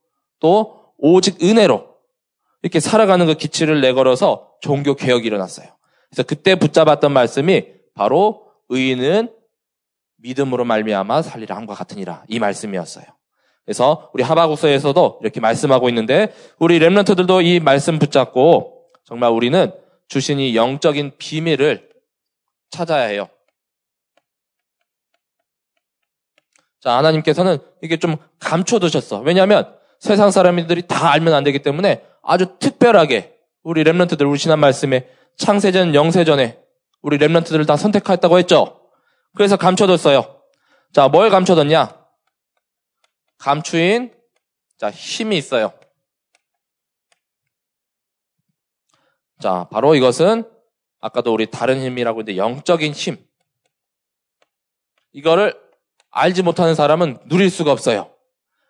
또 0.41 0.93
오직 0.99 1.43
은혜로 1.43 1.89
이렇게 2.63 2.81
살아가는 2.81 3.25
그 3.27 3.35
기치를 3.35 3.81
내걸어서 3.81 4.55
종교 4.61 4.95
개혁이 4.95 5.27
일어났어요. 5.27 5.69
그래서 6.09 6.23
그때 6.25 6.57
붙잡았던 6.57 7.13
말씀이 7.13 7.67
바로 7.95 8.47
의인은 8.69 9.33
믿음으로 10.17 10.65
말미암아 10.65 11.23
살리라 11.23 11.57
함과 11.57 11.75
같으니라 11.75 12.25
이 12.29 12.39
말씀이었어요. 12.39 13.05
그래서 13.65 14.11
우리 14.15 14.23
하바국서에서도 14.23 15.19
이렇게 15.23 15.41
말씀하고 15.41 15.89
있는데 15.89 16.33
우리 16.59 16.79
렘런트들도 16.79 17.43
이 17.43 17.61
말씀 17.61 17.99
붙잡고 17.99 18.87
정말 19.05 19.31
우리는 19.31 19.73
주신 20.09 20.41
이 20.41 20.57
영적인 20.57 21.13
비밀을 21.19 21.89
찾아야 22.71 23.05
해요. 23.05 23.29
자, 26.81 26.97
하나님께서는 26.97 27.59
이게 27.83 27.99
좀 27.99 28.17
감춰두셨어. 28.39 29.21
왜냐하면 29.21 29.75
세상 29.99 30.31
사람들이 30.31 30.87
다 30.87 31.13
알면 31.13 31.35
안 31.35 31.45
되기 31.45 31.61
때문에 31.61 32.03
아주 32.23 32.57
특별하게 32.59 33.37
우리 33.63 33.85
렘런트들 33.85 34.27
우리 34.27 34.39
지난 34.39 34.59
말씀에 34.59 35.07
창세전, 35.37 35.95
영세전에 35.95 36.59
우리 37.03 37.19
렘런트들을 37.19 37.67
다 37.67 37.77
선택했다고 37.77 38.39
했죠. 38.39 38.81
그래서 39.37 39.57
감춰뒀어요. 39.57 40.41
자, 40.93 41.09
뭘 41.09 41.31
감춰뒀냐? 41.31 42.00
감추인 43.41 44.15
자 44.77 44.91
힘이 44.91 45.37
있어요. 45.37 45.73
자 49.41 49.67
바로 49.73 49.97
이것은 49.97 50.45
아까도 51.01 51.35
우리 51.35 51.51
다른 51.51 51.81
힘이라고 51.81 52.21
했는데 52.21 52.37
영적인 52.37 52.93
힘. 52.93 53.17
이거를 55.13 55.61
알지 56.11 56.43
못하는 56.43 56.77
사람은 56.77 57.19
누릴 57.27 57.51
수가 57.51 57.73
없어요. 57.73 58.15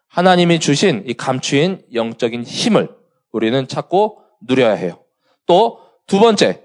하나님이 0.08 0.58
주신 0.58 1.04
이 1.06 1.12
감추인 1.12 1.86
영적인 1.92 2.44
힘을 2.44 2.96
우리는 3.30 3.68
찾고 3.68 4.24
누려야 4.40 4.72
해요. 4.72 5.04
또 5.44 5.90
두 6.10 6.18
번째. 6.18 6.60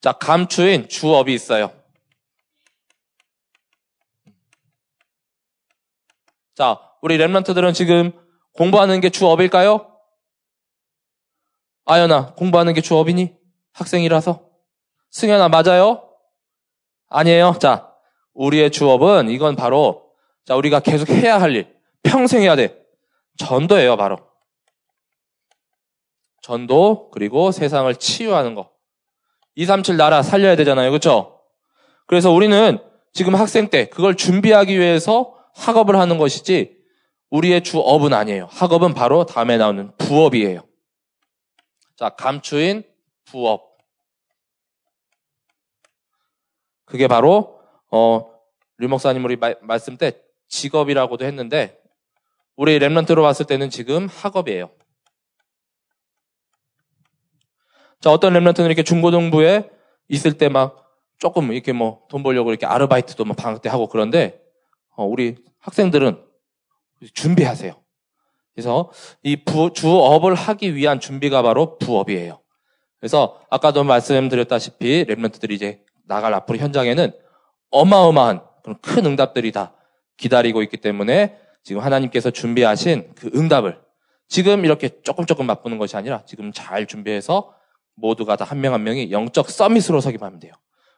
자, 0.00 0.10
감추인 0.10 0.88
주업이 0.88 1.32
있어요. 1.32 1.70
자, 6.54 6.78
우리 7.00 7.16
랩런트들은 7.18 7.74
지금 7.74 8.12
공부하는 8.54 9.00
게 9.00 9.08
주업일까요? 9.08 9.88
아연아, 11.86 12.34
공부하는 12.34 12.74
게 12.74 12.80
주업이니? 12.80 13.34
학생이라서? 13.72 14.42
승현아, 15.10 15.48
맞아요? 15.48 16.08
아니에요. 17.08 17.56
자, 17.58 17.92
우리의 18.34 18.70
주업은 18.70 19.30
이건 19.30 19.56
바로 19.56 20.12
자, 20.44 20.56
우리가 20.56 20.80
계속 20.80 21.08
해야 21.08 21.40
할 21.40 21.54
일, 21.54 21.74
평생 22.02 22.42
해야 22.42 22.56
돼. 22.56 22.76
전도예요, 23.38 23.96
바로. 23.96 24.18
전도, 26.42 27.10
그리고 27.10 27.52
세상을 27.52 27.94
치유하는 27.96 28.54
거. 28.54 28.70
237 29.54 29.96
나라 29.96 30.22
살려야 30.22 30.56
되잖아요. 30.56 30.90
그렇죠? 30.90 31.40
그래서 32.06 32.30
우리는 32.30 32.78
지금 33.12 33.34
학생 33.34 33.68
때 33.68 33.88
그걸 33.88 34.16
준비하기 34.16 34.78
위해서 34.78 35.41
학업을 35.54 35.96
하는 35.96 36.18
것이지 36.18 36.76
우리의 37.30 37.62
주업은 37.62 38.12
아니에요. 38.12 38.48
학업은 38.50 38.94
바로 38.94 39.24
다음에 39.24 39.56
나오는 39.56 39.92
부업이에요. 39.96 40.66
자, 41.96 42.10
감추인 42.10 42.84
부업. 43.24 43.78
그게 46.84 47.06
바로 47.06 47.60
어, 47.90 48.30
류 48.76 48.88
목사님 48.88 49.24
우리 49.24 49.36
마, 49.36 49.54
말씀 49.62 49.96
때 49.96 50.20
직업이라고도 50.48 51.24
했는데 51.24 51.78
우리 52.56 52.78
랩런트로 52.78 53.22
봤을 53.22 53.46
때는 53.46 53.70
지금 53.70 54.08
학업이에요. 54.08 54.70
자, 58.00 58.10
어떤 58.10 58.34
랩런트는 58.34 58.66
이렇게 58.66 58.82
중고등부에 58.82 59.70
있을 60.08 60.36
때 60.36 60.48
막 60.48 60.82
조금 61.18 61.52
이렇게 61.52 61.72
뭐 61.72 62.04
돈 62.08 62.24
벌려고 62.24 62.50
이렇게 62.50 62.66
아르바이트도 62.66 63.24
뭐 63.24 63.36
방학 63.36 63.62
때 63.62 63.68
하고 63.68 63.86
그런데 63.86 64.41
어, 64.41 64.41
우리 64.96 65.36
학생들은 65.58 66.22
준비하세요. 67.14 67.74
그래서 68.54 68.90
이 69.22 69.36
부, 69.44 69.72
주업을 69.72 70.34
하기 70.34 70.74
위한 70.74 71.00
준비가 71.00 71.42
바로 71.42 71.78
부업이에요. 71.78 72.40
그래서 73.00 73.40
아까도 73.50 73.82
말씀드렸다시피 73.84 75.04
랩런트들이 75.06 75.52
이제 75.52 75.82
나갈 76.06 76.34
앞으로 76.34 76.58
현장에는 76.58 77.12
어마어마한 77.70 78.42
그런 78.62 78.78
큰 78.80 79.06
응답들이 79.06 79.50
다 79.52 79.74
기다리고 80.16 80.62
있기 80.62 80.76
때문에 80.76 81.38
지금 81.64 81.82
하나님께서 81.82 82.30
준비하신 82.30 83.12
그 83.14 83.30
응답을 83.34 83.80
지금 84.28 84.64
이렇게 84.64 85.00
조금 85.02 85.26
조금 85.26 85.46
맛보는 85.46 85.78
것이 85.78 85.96
아니라 85.96 86.22
지금 86.26 86.52
잘 86.52 86.86
준비해서 86.86 87.54
모두가 87.94 88.36
다 88.36 88.44
한 88.44 88.60
명한 88.60 88.84
명이 88.84 89.10
영적 89.10 89.50
서밋으로 89.50 90.00
서기만 90.00 90.26
하면 90.26 90.40
돼요. 90.40 90.52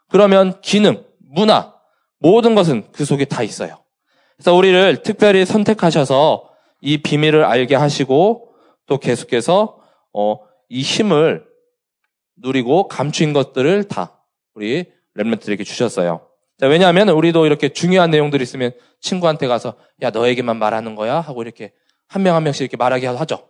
그러면 0.09 0.61
기능, 0.61 1.05
문화, 1.19 1.75
모든 2.19 2.55
것은 2.55 2.91
그 2.93 3.05
속에 3.05 3.25
다 3.25 3.43
있어요. 3.43 3.84
그래서 4.37 4.55
우리를 4.55 5.03
특별히 5.03 5.45
선택하셔서 5.45 6.51
이 6.81 6.99
비밀을 6.99 7.45
알게 7.45 7.75
하시고 7.75 8.55
또 8.87 8.99
계속해서 8.99 9.79
어, 10.13 10.39
이 10.69 10.83
힘을 10.83 11.47
누리고 12.37 12.89
감추인 12.89 13.33
것들을 13.33 13.85
다 13.85 14.21
우리 14.55 14.87
랩런트들에게 15.17 15.65
주셨어요. 15.65 16.29
자, 16.59 16.67
왜냐하면 16.67 17.09
우리도 17.09 17.47
이렇게 17.47 17.69
중요한 17.69 18.11
내용들이 18.11 18.43
있으면 18.43 18.73
친구한테 19.01 19.47
가서 19.47 19.75
야 20.03 20.11
너에게만 20.11 20.57
말하는 20.57 20.95
거야 20.95 21.21
하고 21.21 21.43
이렇게 21.43 21.73
한 22.07 22.23
명한 22.23 22.43
명씩 22.45 22.63
이렇게 22.63 22.77
말하게 22.77 23.07
하죠. 23.07 23.49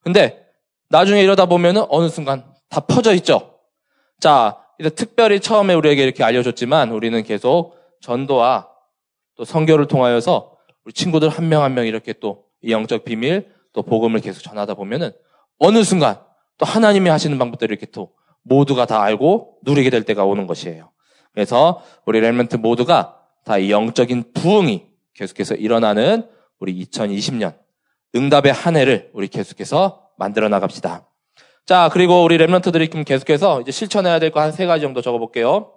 근데 0.00 0.44
나중에 0.88 1.22
이러다 1.22 1.46
보면은 1.46 1.84
어느 1.88 2.08
순간 2.08 2.44
다 2.68 2.80
퍼져 2.80 3.14
있죠. 3.14 3.58
자, 4.20 4.58
이제 4.78 4.90
특별히 4.90 5.40
처음에 5.40 5.74
우리에게 5.74 6.02
이렇게 6.02 6.24
알려줬지만 6.24 6.90
우리는 6.90 7.22
계속 7.22 7.76
전도와 8.00 8.68
또 9.36 9.44
성교를 9.44 9.86
통하여서 9.86 10.56
우리 10.84 10.92
친구들 10.92 11.28
한 11.28 11.48
명 11.48 11.62
한명 11.62 11.86
이렇게 11.86 12.12
또 12.12 12.44
영적 12.66 13.04
비밀 13.04 13.50
또 13.72 13.82
복음을 13.82 14.20
계속 14.20 14.42
전하다 14.42 14.74
보면은 14.74 15.12
어느 15.58 15.82
순간 15.82 16.20
또 16.58 16.66
하나님이 16.66 17.10
하시는 17.10 17.36
방법들을 17.38 17.72
이렇게 17.72 17.86
또 17.90 18.12
모두가 18.42 18.86
다 18.86 19.02
알고 19.02 19.58
누리게 19.62 19.90
될 19.90 20.02
때가 20.04 20.24
오는 20.24 20.46
것이에요. 20.46 20.90
그래서 21.32 21.82
우리 22.06 22.20
렐멘트 22.20 22.56
모두가 22.56 23.20
다 23.44 23.58
이 23.58 23.70
영적인 23.70 24.32
부흥이 24.34 24.86
계속해서 25.14 25.54
일어나는 25.56 26.28
우리 26.60 26.84
2020년 26.84 27.56
응답의 28.14 28.52
한 28.52 28.76
해를 28.76 29.10
우리 29.12 29.28
계속해서 29.28 30.08
만들어 30.16 30.48
나갑시다. 30.48 31.06
자, 31.66 31.88
그리고 31.92 32.22
우리 32.22 32.38
랩런트들이 32.38 33.04
계속해서 33.06 33.60
이제 33.62 33.70
실천해야 33.72 34.18
될 34.18 34.30
거 34.30 34.40
한 34.40 34.52
세 34.52 34.66
가지 34.66 34.82
정도 34.82 35.02
적어 35.02 35.18
볼게요. 35.18 35.72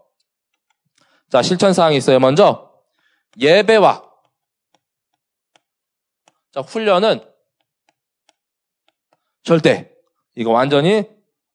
자, 1.30 1.41
실천 1.41 1.74
사항이 1.74 1.98
있어요. 1.98 2.20
먼저, 2.20 2.66
예배와, 3.39 4.04
자, 6.52 6.62
훈련은 6.62 7.21
절대, 9.43 9.91
이거 10.36 10.52
완전히 10.52 11.04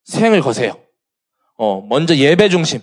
생을 0.05 0.40
거세요. 0.40 0.75
어, 1.57 1.81
먼저 1.81 2.14
예배 2.14 2.49
중심. 2.49 2.81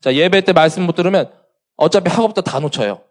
자, 0.00 0.14
예배 0.14 0.42
때 0.42 0.52
말씀 0.52 0.84
못 0.84 0.94
들으면 0.94 1.32
어차피 1.76 2.10
학업도 2.10 2.42
다 2.42 2.60
놓쳐요. 2.60 3.02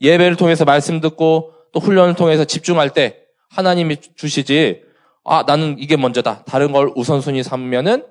예배를 0.00 0.36
통해서 0.36 0.64
말씀 0.64 1.00
듣고 1.00 1.54
또 1.72 1.80
훈련을 1.80 2.14
통해서 2.14 2.44
집중할 2.44 2.90
때 2.90 3.24
하나님이 3.50 3.96
주시지, 4.14 4.84
아, 5.24 5.42
나는 5.46 5.76
이게 5.78 5.96
먼저다. 5.96 6.44
다른 6.44 6.72
걸 6.72 6.92
우선순위 6.94 7.42
삼으면은, 7.42 8.06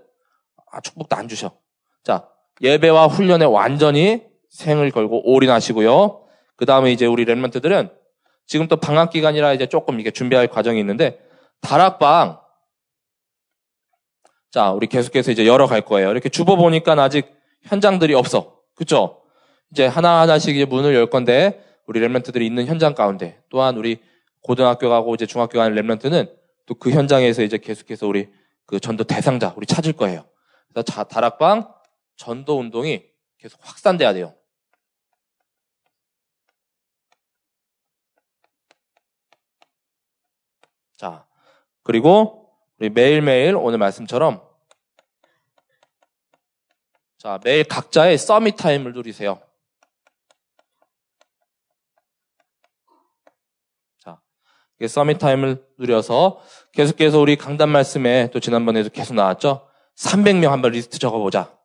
아, 0.72 0.82
축복도 0.82 1.16
안 1.16 1.28
주셔. 1.28 1.58
자, 2.04 2.30
예배와 2.62 3.08
훈련에 3.08 3.46
완전히 3.46 4.24
생을 4.50 4.92
걸고 4.92 5.30
올인하시고요. 5.32 6.28
그 6.56 6.66
다음에 6.66 6.92
이제 6.92 7.06
우리 7.06 7.26
랩런트들은 7.26 7.92
지금 8.46 8.68
또 8.68 8.78
방학 8.78 9.10
기간이라 9.10 9.54
이제 9.54 9.66
조금 9.68 10.00
이게 10.00 10.12
준비할 10.12 10.48
과정이 10.48 10.80
있는데, 10.80 11.20
다락방, 11.62 12.40
자, 14.52 14.72
우리 14.72 14.88
계속해서 14.88 15.32
이제 15.32 15.46
열어갈 15.46 15.82
거예요. 15.82 16.10
이렇게 16.12 16.30
주보 16.30 16.56
보니까 16.56 16.94
아직 16.94 17.36
현장들이 17.64 18.14
없어. 18.14 18.62
그쵸? 18.76 19.22
이제 19.72 19.86
하나 19.86 20.22
하나씩 20.22 20.56
이제 20.56 20.66
문을 20.66 20.96
열 20.96 21.10
건데, 21.10 21.64
우리 21.86 22.00
랩런트들이 22.00 22.42
있는 22.42 22.66
현장 22.66 22.94
가운데, 22.94 23.42
또한 23.50 23.78
우리 23.78 24.00
고등학교 24.42 24.90
가고 24.90 25.14
이제 25.16 25.26
중학교 25.26 25.60
가는 25.60 25.76
랩런트는 25.76 26.32
또 26.66 26.76
그 26.76 26.92
현장에서 26.92 27.44
이제 27.44 27.58
계속해서 27.58 28.08
우리 28.08 28.30
그 28.66 28.80
전도 28.80 29.06
대상자, 29.06 29.54
우리 29.58 29.66
찾을 29.66 29.94
거예요. 29.94 30.26
그래서 30.68 30.84
자, 30.84 31.04
다락방 31.04 31.74
전도 32.18 32.60
운동이 32.60 33.04
계속 33.38 33.60
확산돼야 33.64 34.14
돼요. 34.14 34.34
자, 40.98 41.28
그리고 41.88 42.50
우리 42.80 42.90
매일매일 42.90 43.56
오늘 43.56 43.78
말씀처럼 43.78 44.42
자, 47.18 47.40
매일 47.46 47.64
각자의 47.64 48.18
서밋 48.18 48.58
타임을 48.58 48.92
누리세요. 48.92 49.40
자, 54.04 54.20
이게 54.78 54.90
summit 54.90 55.18
time을 55.18 55.66
누려서 55.80 56.42
계속해서 56.74 57.20
우리 57.20 57.38
강단 57.38 57.70
말씀에 57.70 58.32
또 58.32 58.42
지난번에도 58.42 58.90
계속 58.90 59.14
나왔죠? 59.14 59.70
300명 59.96 60.50
한번 60.50 60.74
리스트 60.74 61.00
적어보자. 61.00 61.58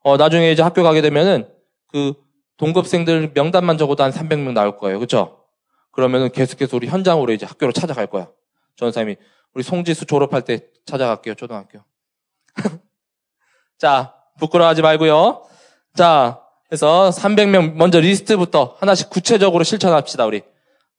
어, 0.00 0.18
나중에 0.18 0.52
이제 0.52 0.62
학교 0.62 0.82
가게 0.82 1.00
되면은 1.00 1.50
그 1.88 2.12
동급생들 2.58 3.32
명단만 3.32 3.78
적어도 3.78 4.04
한 4.04 4.12
300명 4.12 4.52
나올 4.52 4.76
거예요. 4.76 4.98
그죠? 5.00 5.46
그러면은 5.92 6.30
계속해서 6.30 6.76
우리 6.76 6.88
현장으로 6.88 7.32
이제 7.32 7.46
학교로 7.46 7.72
찾아갈 7.72 8.06
거야. 8.06 8.28
전사님이 8.76 9.16
우리 9.54 9.62
송지수 9.62 10.06
졸업할 10.06 10.42
때 10.42 10.66
찾아갈게요. 10.86 11.34
초등학교. 11.34 11.80
자, 13.78 14.14
부끄러워하지 14.38 14.82
말고요. 14.82 15.44
자, 15.94 16.40
그래서 16.68 17.10
300명 17.10 17.74
먼저 17.74 18.00
리스트부터 18.00 18.76
하나씩 18.78 19.10
구체적으로 19.10 19.64
실천합시다. 19.64 20.24
우리 20.24 20.42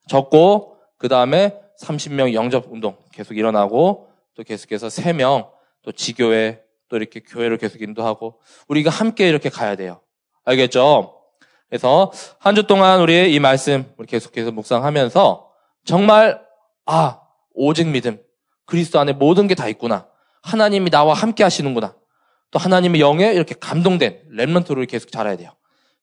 적고 0.07 0.77
그 0.97 1.07
다음에 1.07 1.59
30명 1.81 2.33
영접 2.33 2.65
운동 2.69 2.95
계속 3.11 3.37
일어나고 3.37 4.09
또 4.35 4.43
계속해서 4.43 4.87
3명 4.87 5.49
또 5.81 5.91
지교회 5.91 6.61
또 6.89 6.97
이렇게 6.97 7.21
교회를 7.21 7.57
계속 7.57 7.81
인도하고 7.81 8.39
우리가 8.67 8.91
함께 8.91 9.27
이렇게 9.27 9.49
가야 9.49 9.75
돼요. 9.75 10.01
알겠죠? 10.45 11.19
그래서 11.69 12.11
한 12.37 12.53
주 12.53 12.67
동안 12.67 13.01
우리 13.01 13.33
이 13.33 13.39
말씀 13.39 13.91
우리 13.97 14.05
계속해서 14.05 14.51
묵상하면서 14.51 15.49
정말 15.85 16.39
아 16.85 17.19
오직 17.55 17.87
믿음 17.87 18.22
그리스도 18.65 18.99
안에 18.99 19.13
모든 19.13 19.47
게 19.47 19.55
다 19.55 19.67
있구나. 19.67 20.07
하나님이 20.41 20.89
나와 20.89 21.13
함께 21.13 21.43
하시는구나. 21.43 21.95
또 22.51 22.59
하나님의 22.59 23.01
영에 23.01 23.33
이렇게 23.33 23.55
감동된 23.59 24.23
랩런트를 24.35 24.87
계속 24.87 25.11
자라야 25.11 25.37
돼요. 25.37 25.51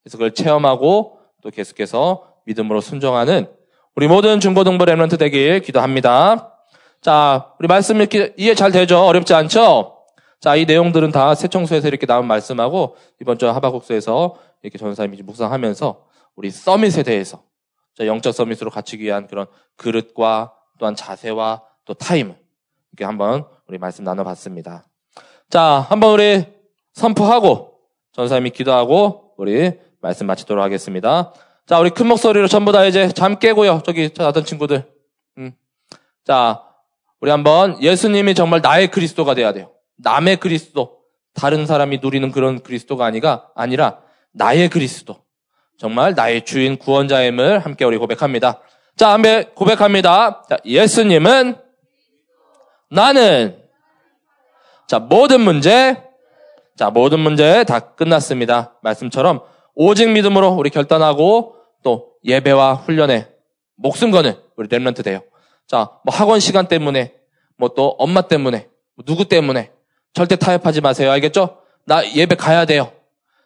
그래서 0.03 0.19
그걸 0.19 0.35
체험하고 0.35 1.19
또 1.43 1.51
계속해서 1.51 2.35
믿음으로 2.47 2.81
순종하는 2.81 3.49
우리 3.95 4.09
모든 4.09 4.41
중고등부 4.41 4.85
Remnant 4.85 5.19
되길 5.19 5.61
기도합니다. 5.61 6.55
자, 7.01 7.53
우리 7.59 7.69
말씀 7.69 7.97
이렇게 7.97 8.35
이해 8.37 8.55
잘 8.55 8.73
되죠? 8.73 9.01
어렵지 9.01 9.35
않죠? 9.35 9.99
자, 10.41 10.57
이 10.57 10.65
내용들은 10.65 11.13
다 11.13 11.35
새청소에서 11.35 11.89
이렇게 11.89 12.07
나온 12.07 12.27
말씀하고 12.27 12.97
이번 13.21 13.39
주 13.39 13.49
하박국서에서 13.49 14.37
이렇게 14.63 14.79
전사님이 14.79 15.23
묵상하면서 15.23 16.05
우리 16.35 16.51
summit에 16.51 17.03
대해서 17.03 17.43
자, 17.97 18.07
영적 18.07 18.35
summit으로 18.35 18.71
갖추기 18.71 19.05
위한 19.05 19.27
그런 19.27 19.47
그릇과 19.77 20.55
또한 20.79 20.95
자세와 20.95 21.63
또 21.85 21.95
time 21.95 22.35
이렇게 22.93 23.05
한번 23.05 23.45
우리 23.67 23.79
말씀 23.79 24.05
나눠봤습니다. 24.05 24.87
자, 25.49 25.87
한번 25.89 26.13
우리 26.13 26.45
선포하고 26.93 27.79
전사님이 28.13 28.51
기도하고 28.51 29.35
우리 29.37 29.73
말씀 30.01 30.27
마치도록 30.27 30.63
하겠습니다. 30.63 31.33
자, 31.67 31.79
우리 31.79 31.91
큰 31.91 32.07
목소리로 32.09 32.49
전부 32.49 32.73
다 32.73 32.85
이제 32.85 33.09
잠 33.09 33.39
깨고요. 33.39 33.83
저기 33.85 34.11
자던 34.11 34.45
친구들. 34.45 34.85
음. 35.39 35.53
자, 36.25 36.63
우리 37.21 37.31
한번 37.31 37.81
예수님이 37.83 38.35
정말 38.35 38.61
나의 38.61 38.91
그리스도가 38.91 39.35
돼야 39.35 39.53
돼요. 39.53 39.73
남의 39.97 40.39
그리스도. 40.39 41.01
다른 41.35 41.67
사람이 41.67 41.99
누리는 42.03 42.33
그런 42.33 42.61
그리스도가 42.63 43.05
아니가 43.05 43.51
아니라 43.55 44.01
나의 44.33 44.69
그리스도. 44.69 45.23
정말 45.79 46.15
나의 46.15 46.45
주인 46.45 46.77
구원자임을 46.77 47.61
함께 47.61 47.85
우리 47.85 47.99
고백합니다. 47.99 48.61
자, 48.97 49.13
함께 49.13 49.51
고백합니다. 49.55 50.43
자, 50.49 50.59
예수님은 50.65 51.57
나는 52.91 53.63
자, 54.87 54.99
모든 54.99 55.41
문제 55.41 56.03
자, 56.77 56.91
모든 56.91 57.21
문제 57.21 57.65
다 57.65 57.79
끝났습니다. 57.79 58.75
말씀처럼 58.83 59.43
오직 59.75 60.11
믿음으로 60.11 60.51
우리 60.55 60.71
결단하고 60.71 61.57
또 61.83 62.15
예배와 62.25 62.75
훈련에 62.75 63.29
목숨 63.77 64.11
거는 64.11 64.35
우리 64.57 64.69
랩런트 64.69 65.05
돼요. 65.05 65.21
자, 65.67 65.91
뭐 66.05 66.15
학원 66.15 66.41
시간 66.41 66.67
때문에 66.67 67.15
뭐 67.57 67.71
또 67.77 67.95
엄마 67.99 68.23
때문에 68.23 68.69
뭐 68.97 69.05
누구 69.05 69.27
때문에 69.27 69.71
절대 70.13 70.37
타협하지 70.37 70.81
마세요. 70.81 71.11
알겠죠? 71.13 71.59
나 71.85 72.03
예배 72.15 72.35
가야 72.35 72.65
돼요. 72.65 72.93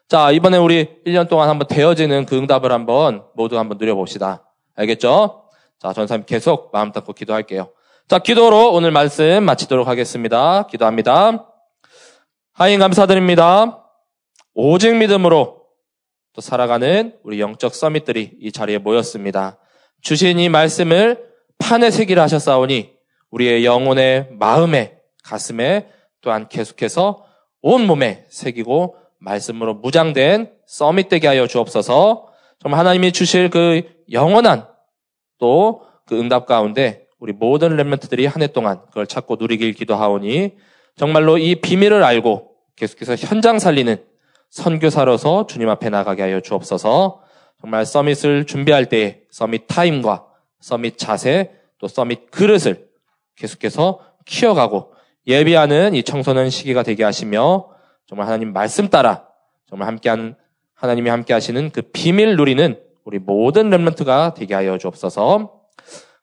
자, 0.07 0.31
이번에 0.31 0.57
우리 0.57 1.01
1년 1.05 1.29
동안 1.29 1.49
한번 1.49 1.67
되어지는 1.67 2.25
그 2.25 2.37
응답을 2.37 2.71
한번 2.71 3.25
모두 3.33 3.57
한번 3.59 3.77
누려봅시다. 3.77 4.43
알겠죠? 4.75 5.43
자, 5.79 5.93
전사님 5.93 6.25
계속 6.25 6.69
마음 6.71 6.91
닫고 6.91 7.13
기도할게요. 7.13 7.69
자, 8.07 8.19
기도로 8.19 8.71
오늘 8.71 8.91
말씀 8.91 9.43
마치도록 9.43 9.87
하겠습니다. 9.87 10.67
기도합니다. 10.67 11.49
하인 12.53 12.79
감사드립니다. 12.79 13.83
오직 14.53 14.95
믿음으로 14.95 15.63
또 16.33 16.41
살아가는 16.41 17.17
우리 17.23 17.39
영적 17.39 17.73
서밋들이 17.73 18.37
이 18.39 18.51
자리에 18.51 18.77
모였습니다. 18.77 19.57
주신 20.01 20.37
이 20.37 20.49
말씀을 20.49 21.25
판에 21.57 21.89
새기라 21.89 22.21
하셨사오니 22.23 22.93
우리의 23.31 23.65
영혼의 23.65 24.29
마음에 24.33 24.99
가슴에 25.23 25.89
또한 26.21 26.47
계속해서 26.47 27.25
온 27.61 27.87
몸에 27.87 28.27
새기고 28.29 28.97
말씀으로 29.19 29.73
무장된 29.73 30.51
서밋 30.67 31.09
되게 31.09 31.27
하여 31.27 31.47
주옵소서. 31.47 32.27
정말 32.59 32.79
하나님이 32.79 33.11
주실 33.11 33.49
그 33.49 33.81
영원한 34.11 34.67
또 35.39 35.85
그 36.05 36.19
응답 36.19 36.45
가운데 36.45 37.04
우리 37.19 37.33
모든 37.33 37.75
렘런트들이 37.75 38.25
한 38.25 38.41
해 38.41 38.47
동안 38.47 38.81
그걸 38.87 39.07
찾고 39.07 39.37
누리길 39.39 39.73
기도하오니 39.73 40.55
정말로 40.95 41.37
이 41.37 41.55
비밀을 41.55 42.03
알고 42.03 42.51
계속해서 42.75 43.15
현장 43.15 43.59
살리는 43.59 44.03
선교사로서 44.49 45.47
주님 45.47 45.69
앞에 45.69 45.89
나가게 45.89 46.21
하여 46.21 46.39
주옵소서. 46.39 47.21
정말 47.59 47.85
서밋을 47.85 48.45
준비할 48.45 48.87
때 48.87 49.21
서밋 49.31 49.65
타임과 49.67 50.25
서밋 50.59 50.97
자세 50.97 51.51
또 51.77 51.87
서밋 51.87 52.31
그릇을 52.31 52.87
계속해서 53.35 53.99
키워가고 54.25 54.93
예비하는 55.27 55.95
이 55.95 56.03
청소년 56.03 56.49
시기가 56.49 56.83
되게 56.83 57.03
하시며 57.03 57.69
정말 58.07 58.27
하나님 58.27 58.53
말씀 58.53 58.89
따라 58.89 59.27
정말 59.67 59.87
함께하는 59.87 60.35
하나님이 60.75 61.09
함께 61.09 61.33
하시는 61.33 61.69
그 61.71 61.81
비밀 61.81 62.35
누리는 62.35 62.79
우리 63.03 63.19
모든 63.19 63.69
렘런트가 63.69 64.33
되게 64.35 64.53
하여 64.53 64.77
주옵소서. 64.77 65.54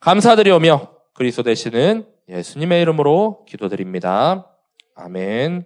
감사드리오며 0.02 0.90
그리스도 1.14 1.44
되시는 1.44 2.04
예수님의 2.28 2.82
이름으로 2.82 3.44
기도드립니다. 3.46 4.50
아멘. 4.96 5.64